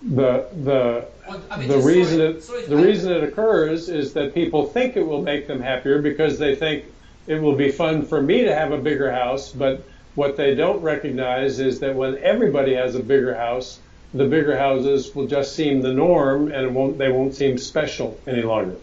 The 0.03 0.47
the 0.65 1.05
well, 1.29 1.43
I 1.51 1.59
mean, 1.59 1.69
the 1.69 1.79
reason 1.79 2.19
sorry, 2.19 2.31
it 2.31 2.43
sorry, 2.43 2.67
the 2.67 2.79
I, 2.79 2.83
reason 2.83 3.13
it 3.13 3.23
occurs 3.23 3.91
is 3.91 4.15
that 4.15 4.33
people 4.33 4.67
think 4.67 4.97
it 4.97 5.07
will 5.07 5.21
make 5.21 5.47
them 5.47 5.61
happier 5.61 6.01
because 6.01 6.39
they 6.39 6.57
think 6.57 6.87
it 7.27 7.41
will 7.41 7.55
be 7.55 7.71
fun 7.71 8.07
for 8.07 8.23
me 8.23 8.43
to 8.45 8.55
have 8.55 8.73
a 8.73 8.79
bigger 8.79 9.13
house, 9.13 9.53
but 9.53 9.85
what 10.15 10.37
they 10.37 10.55
don't 10.55 10.81
recognize 10.81 11.61
is 11.61 11.81
that 11.81 11.95
when 11.95 12.17
everybody 12.19 12.75
has 12.75 12.95
a 12.95 13.01
bigger 13.01 13.35
house, 13.35 13.79
the 14.15 14.25
bigger 14.25 14.57
houses 14.57 15.15
will 15.15 15.27
just 15.27 15.55
seem 15.55 15.83
the 15.83 15.93
norm 15.93 16.51
and 16.51 16.65
it 16.65 16.73
won't, 16.73 16.97
they 16.97 17.13
won't 17.13 17.35
seem 17.35 17.59
special 17.59 18.19
any 18.27 18.43
longer. 18.43 18.77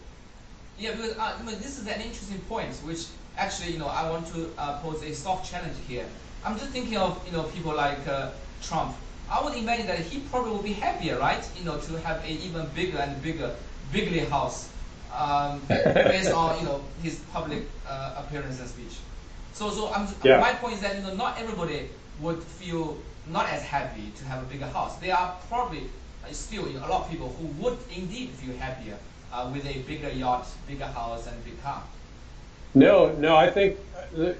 Yeah, 0.77 0.91
because 0.91 1.17
uh, 1.17 1.35
I 1.39 1.43
mean, 1.43 1.57
this 1.57 1.79
is 1.79 1.87
an 1.87 1.99
interesting 1.99 2.39
point, 2.41 2.71
which 2.85 3.07
actually, 3.37 3.73
you 3.73 3.79
know, 3.79 3.87
I 3.87 4.09
want 4.09 4.27
to 4.33 4.49
uh, 4.57 4.79
pose 4.79 5.01
a 5.03 5.13
soft 5.13 5.49
challenge 5.49 5.75
here. 5.87 6.05
I'm 6.43 6.57
just 6.57 6.71
thinking 6.71 6.97
of, 6.97 7.21
you 7.25 7.31
know, 7.31 7.43
people 7.43 7.73
like 7.75 8.05
uh, 8.07 8.31
Trump. 8.61 8.95
I 9.29 9.43
would 9.43 9.55
imagine 9.55 9.87
that 9.87 9.99
he 9.99 10.19
probably 10.19 10.51
would 10.51 10.63
be 10.63 10.73
happier, 10.73 11.19
right? 11.19 11.43
You 11.57 11.65
know, 11.65 11.77
to 11.79 11.99
have 12.01 12.23
an 12.23 12.29
even 12.29 12.65
bigger 12.73 12.97
and 12.97 13.21
bigger, 13.21 13.55
bigly 13.91 14.19
house, 14.19 14.69
um, 15.13 15.61
based 15.67 16.31
on, 16.31 16.59
you 16.59 16.65
know, 16.65 16.81
his 17.01 17.19
public 17.31 17.63
uh, 17.85 18.15
appearance 18.25 18.59
and 18.59 18.69
speech. 18.69 18.97
So, 19.53 19.69
so 19.71 19.91
I'm, 19.93 20.07
yeah. 20.23 20.39
my 20.39 20.53
point 20.53 20.75
is 20.75 20.81
that, 20.81 20.95
you 20.95 21.01
know, 21.01 21.15
not 21.15 21.37
everybody 21.39 21.89
would 22.21 22.41
feel 22.43 22.97
not 23.25 23.49
as 23.49 23.61
happy 23.63 24.11
to 24.15 24.25
have 24.25 24.43
a 24.43 24.45
bigger 24.45 24.67
house. 24.67 24.97
There 24.97 25.15
are 25.15 25.35
probably 25.49 25.89
uh, 26.23 26.31
still 26.31 26.67
you 26.67 26.79
know, 26.79 26.85
a 26.85 26.89
lot 26.89 27.05
of 27.05 27.09
people 27.11 27.29
who 27.39 27.47
would 27.61 27.77
indeed 27.93 28.29
feel 28.29 28.55
happier 28.57 28.97
uh, 29.31 29.49
with 29.53 29.65
a 29.65 29.79
bigger 29.79 30.09
yacht, 30.09 30.47
bigger 30.67 30.85
house, 30.85 31.27
and 31.27 31.43
big 31.43 31.61
car. 31.61 31.83
No, 32.77 33.11
no, 33.13 33.35
I 33.35 33.49
think 33.49 33.77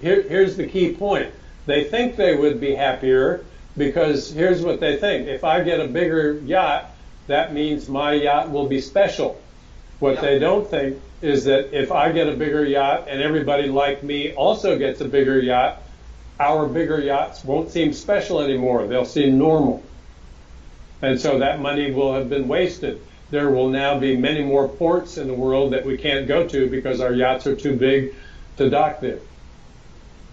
here, 0.01 0.21
here's 0.21 0.55
the 0.55 0.67
key 0.67 0.93
point. 0.93 1.31
They 1.65 1.83
think 1.83 2.15
they 2.15 2.35
would 2.35 2.59
be 2.59 2.75
happier 2.75 3.43
because 3.75 4.31
here's 4.31 4.61
what 4.61 4.79
they 4.79 4.97
think. 4.97 5.27
If 5.27 5.43
I 5.43 5.63
get 5.63 5.79
a 5.79 5.87
bigger 5.87 6.39
yacht, 6.39 6.91
that 7.27 7.53
means 7.53 7.89
my 7.89 8.13
yacht 8.13 8.51
will 8.51 8.67
be 8.67 8.79
special. 8.79 9.41
What 9.99 10.15
yep. 10.15 10.21
they 10.21 10.39
don't 10.39 10.69
think 10.69 11.01
is 11.21 11.45
that 11.45 11.75
if 11.77 11.91
I 11.91 12.11
get 12.11 12.27
a 12.27 12.35
bigger 12.35 12.63
yacht 12.63 13.07
and 13.09 13.21
everybody 13.21 13.67
like 13.67 14.03
me 14.03 14.33
also 14.33 14.77
gets 14.77 15.01
a 15.01 15.05
bigger 15.05 15.39
yacht, 15.39 15.81
our 16.39 16.67
bigger 16.67 17.01
yachts 17.01 17.43
won't 17.43 17.71
seem 17.71 17.91
special 17.91 18.39
anymore. 18.39 18.85
They'll 18.85 19.05
seem 19.05 19.37
normal. 19.37 19.83
And 21.01 21.19
so 21.19 21.39
that 21.39 21.59
money 21.59 21.91
will 21.91 22.13
have 22.13 22.29
been 22.29 22.47
wasted. 22.47 23.01
There 23.29 23.49
will 23.49 23.69
now 23.69 23.99
be 23.99 24.15
many 24.15 24.43
more 24.43 24.69
ports 24.69 25.17
in 25.17 25.27
the 25.27 25.33
world 25.33 25.73
that 25.73 25.85
we 25.85 25.97
can't 25.97 26.27
go 26.27 26.47
to 26.47 26.69
because 26.69 27.01
our 27.01 27.13
yachts 27.13 27.45
are 27.45 27.55
too 27.55 27.75
big 27.75 28.15
to 28.57 28.69
dock 28.69 28.99
there. 28.99 29.19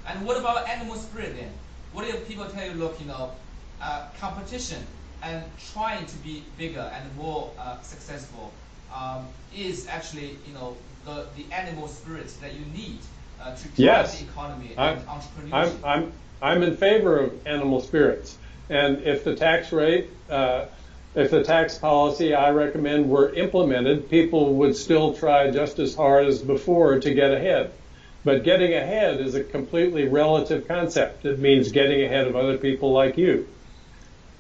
And 0.06 0.26
what 0.26 0.36
about 0.36 0.68
animal 0.68 0.96
spirit 0.96 1.36
then? 1.36 1.50
What 1.92 2.06
if 2.08 2.26
people 2.26 2.46
tell 2.46 2.66
you, 2.66 2.74
look, 2.74 3.00
you 3.00 3.06
know, 3.06 3.32
uh, 3.80 4.08
competition 4.18 4.82
and 5.22 5.42
trying 5.72 6.04
to 6.06 6.16
be 6.18 6.44
bigger 6.58 6.90
and 6.94 7.16
more 7.16 7.50
uh, 7.58 7.80
successful 7.80 8.52
um, 8.94 9.26
is 9.56 9.86
actually, 9.88 10.36
you 10.46 10.54
know, 10.54 10.76
the, 11.04 11.26
the 11.36 11.44
animal 11.54 11.88
spirit 11.88 12.32
that 12.40 12.54
you 12.54 12.64
need 12.74 12.98
uh, 13.40 13.54
to 13.54 13.62
drive 13.62 13.78
yes. 13.78 14.18
the 14.18 14.26
economy 14.26 14.70
I'm, 14.76 14.98
and 14.98 15.06
entrepreneurship. 15.06 15.52
I'm, 15.52 15.84
I'm, 15.84 16.12
I'm 16.42 16.62
in 16.62 16.76
favor 16.76 17.18
of 17.18 17.46
animal 17.46 17.80
spirits. 17.80 18.36
And 18.68 19.02
if 19.02 19.24
the 19.24 19.36
tax 19.36 19.72
rate 19.72 20.08
uh, 20.28 20.66
if 21.14 21.30
the 21.30 21.44
tax 21.44 21.78
policy 21.78 22.34
I 22.34 22.50
recommend 22.50 23.08
were 23.08 23.32
implemented, 23.34 24.10
people 24.10 24.54
would 24.54 24.76
still 24.76 25.14
try 25.14 25.50
just 25.50 25.78
as 25.78 25.94
hard 25.94 26.26
as 26.26 26.42
before 26.42 26.98
to 26.98 27.14
get 27.14 27.32
ahead. 27.32 27.70
But 28.24 28.42
getting 28.42 28.72
ahead 28.72 29.20
is 29.20 29.34
a 29.34 29.44
completely 29.44 30.08
relative 30.08 30.66
concept. 30.66 31.26
It 31.26 31.38
means 31.38 31.72
getting 31.72 32.02
ahead 32.02 32.26
of 32.26 32.36
other 32.36 32.56
people 32.56 32.92
like 32.92 33.18
you. 33.18 33.46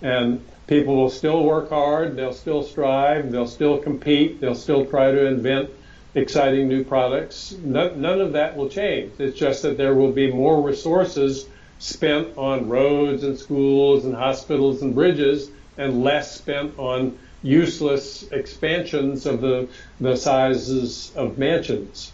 And 0.00 0.44
people 0.66 0.96
will 0.96 1.10
still 1.10 1.44
work 1.44 1.68
hard, 1.68 2.16
they'll 2.16 2.32
still 2.32 2.62
strive, 2.62 3.30
they'll 3.30 3.46
still 3.46 3.78
compete, 3.78 4.40
they'll 4.40 4.54
still 4.54 4.86
try 4.86 5.10
to 5.10 5.26
invent 5.26 5.70
exciting 6.14 6.68
new 6.68 6.84
products. 6.84 7.52
None, 7.52 8.00
none 8.00 8.20
of 8.20 8.32
that 8.32 8.56
will 8.56 8.68
change. 8.68 9.12
It's 9.18 9.38
just 9.38 9.62
that 9.62 9.76
there 9.76 9.94
will 9.94 10.12
be 10.12 10.32
more 10.32 10.62
resources 10.62 11.46
spent 11.78 12.38
on 12.38 12.68
roads 12.68 13.24
and 13.24 13.38
schools 13.38 14.06
and 14.06 14.14
hospitals 14.14 14.80
and 14.80 14.94
bridges 14.94 15.50
and 15.76 16.02
less 16.02 16.34
spent 16.34 16.78
on 16.78 17.18
useless 17.42 18.22
expansions 18.30 19.26
of 19.26 19.42
the, 19.42 19.68
the 20.00 20.16
sizes 20.16 21.12
of 21.14 21.36
mansions. 21.36 22.12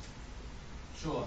Sure. 0.98 1.26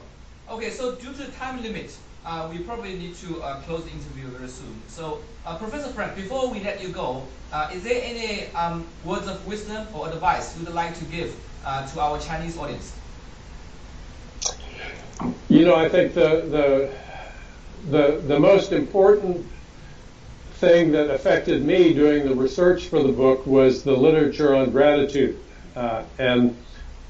Okay, 0.54 0.70
so 0.70 0.94
due 0.94 1.12
to 1.12 1.24
the 1.24 1.32
time 1.32 1.64
limit, 1.64 1.98
uh, 2.24 2.48
we 2.52 2.60
probably 2.60 2.94
need 2.94 3.16
to 3.16 3.42
uh, 3.42 3.60
close 3.62 3.84
the 3.86 3.90
interview 3.90 4.28
very 4.38 4.48
soon. 4.48 4.80
So, 4.88 5.20
uh, 5.48 5.58
Professor 5.58 5.90
Frank, 5.90 6.16
before 6.16 6.48
we 6.48 6.60
let 6.60 6.80
you 6.80 6.90
go, 6.90 7.24
uh, 7.52 7.72
is 7.74 7.82
there 7.84 8.00
any 8.04 8.54
um, 8.54 8.86
words 9.04 9.28
of 9.28 9.44
wisdom 9.48 9.88
or 9.96 10.08
advice 10.10 10.56
you'd 10.56 10.70
like 10.70 10.96
to 11.00 11.06
give 11.06 11.36
uh, 11.66 11.88
to 11.88 12.00
our 12.00 12.20
Chinese 12.20 12.56
audience? 12.56 12.96
You 15.50 15.66
know, 15.66 15.76
I 15.76 15.90
think 15.90 16.14
the 16.14 16.46
the 16.56 17.90
the 17.90 18.22
the 18.28 18.40
most 18.40 18.74
important 18.74 19.44
thing 20.62 20.92
that 20.92 21.10
affected 21.10 21.66
me 21.66 21.96
doing 21.96 22.30
the 22.30 22.36
research 22.36 22.90
for 22.90 23.02
the 23.02 23.12
book 23.12 23.48
was 23.48 23.82
the 23.82 23.98
literature 23.98 24.54
on 24.54 24.70
gratitude, 24.70 25.36
uh, 25.76 26.04
and 26.20 26.56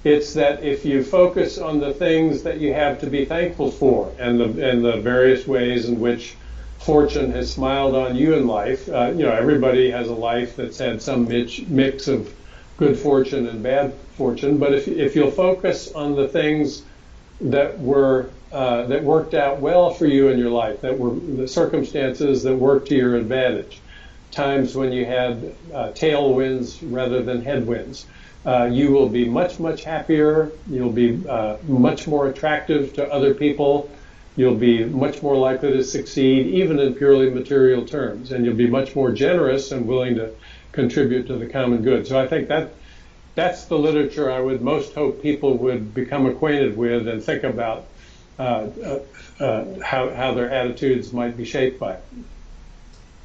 it's 0.04 0.34
that 0.34 0.64
if 0.64 0.84
you 0.84 1.04
focus 1.04 1.58
on 1.58 1.80
the 1.80 1.94
things 1.94 2.44
that 2.44 2.60
you 2.60 2.74
have 2.74 3.00
to 3.00 3.08
be 3.08 3.24
thankful 3.26 3.72
for 3.72 4.12
and 4.20 4.40
the 4.40 4.70
and 4.70 4.84
the 4.84 4.98
various 4.98 5.48
ways 5.48 5.88
in 5.88 6.00
which 6.00 6.36
fortune 6.80 7.32
has 7.32 7.52
smiled 7.52 7.96
on 7.96 8.16
you 8.16 8.34
in 8.34 8.46
life, 8.46 8.90
uh, 8.90 9.14
you 9.16 9.24
know, 9.24 9.32
everybody 9.32 9.90
has 9.90 10.10
a 10.10 10.14
life 10.14 10.58
that's 10.58 10.78
had 10.78 11.02
some 11.02 11.26
mix, 11.28 12.08
of 12.08 12.34
good 12.78 12.98
fortune 12.98 13.48
and 13.48 13.64
bad 13.64 13.94
fortune. 14.18 14.58
But 14.58 14.74
if 14.74 14.88
if 14.88 15.16
you'll 15.16 15.32
focus 15.32 15.94
on 15.94 16.16
the 16.16 16.28
things 16.28 16.84
that 17.40 17.80
were 17.80 18.30
uh, 18.52 18.86
that 18.88 19.04
worked 19.04 19.34
out 19.34 19.62
well 19.62 19.94
for 19.94 20.06
you 20.06 20.28
in 20.28 20.38
your 20.38 20.52
life, 20.52 20.82
that 20.82 21.00
were 21.00 21.16
the 21.16 21.48
circumstances 21.48 22.44
that 22.44 22.56
worked 22.56 22.90
to 22.90 22.96
your 22.96 23.16
advantage, 23.16 23.80
times 24.32 24.76
when 24.76 24.92
you 24.92 25.06
had 25.06 25.56
uh, 25.74 25.92
tailwinds 25.92 26.80
rather 26.92 27.24
than 27.24 27.42
headwinds. 27.42 28.06
Uh, 28.46 28.66
you 28.66 28.92
will 28.92 29.08
be 29.08 29.26
much, 29.26 29.60
much 29.60 29.84
happier. 29.84 30.52
You'll 30.70 30.92
be 30.92 31.26
uh, 31.28 31.58
much 31.64 32.08
more 32.08 32.28
attractive 32.28 32.94
to 32.96 33.10
other 33.12 33.34
people. 33.34 33.90
You'll 34.36 34.56
be 34.56 34.84
much 34.84 35.22
more 35.22 35.38
likely 35.38 35.72
to 35.72 35.84
succeed, 35.84 36.48
even 36.48 36.80
in 36.80 36.96
purely 36.96 37.30
material 37.30 37.86
terms. 37.86 38.32
And 38.32 38.44
you'll 38.46 38.56
be 38.56 38.68
much 38.68 38.96
more 38.96 39.12
generous 39.12 39.72
and 39.72 39.88
willing 39.88 40.16
to 40.16 40.34
contribute 40.72 41.28
to 41.28 41.38
the 41.38 41.46
common 41.48 41.84
good. 41.84 42.08
So 42.08 42.20
I 42.20 42.28
think 42.28 42.50
that 42.50 42.74
that's 43.36 43.66
the 43.66 43.78
literature 43.78 44.32
I 44.32 44.40
would 44.40 44.62
most 44.62 44.94
hope 44.94 45.22
people 45.22 45.58
would 45.60 45.94
become 45.94 46.26
acquainted 46.26 46.76
with 46.78 47.08
and 47.08 47.24
think 47.24 47.44
about 47.44 47.86
uh, 48.38 48.42
uh, 48.42 49.00
uh, 49.40 49.80
how, 49.84 50.10
how 50.10 50.34
their 50.34 50.50
attitudes 50.50 51.14
might 51.14 51.38
be 51.38 51.46
shaped 51.46 51.80
by. 51.80 51.98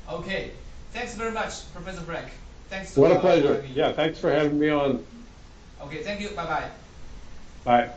Okay. 0.08 0.50
Thanks 0.92 1.14
very 1.14 1.32
much, 1.32 1.72
Professor 1.72 2.00
Frank. 2.02 2.26
Thanks. 2.68 2.96
What 2.96 3.12
a 3.12 3.20
pleasure. 3.20 3.64
Yeah, 3.66 3.92
thanks 3.92 4.18
for 4.18 4.30
having 4.30 4.58
me 4.58 4.70
on. 4.70 5.06
Okay, 5.80 6.02
thank 6.02 6.20
you. 6.20 6.30
Bye-bye. 6.30 6.70
Bye. 7.64 7.94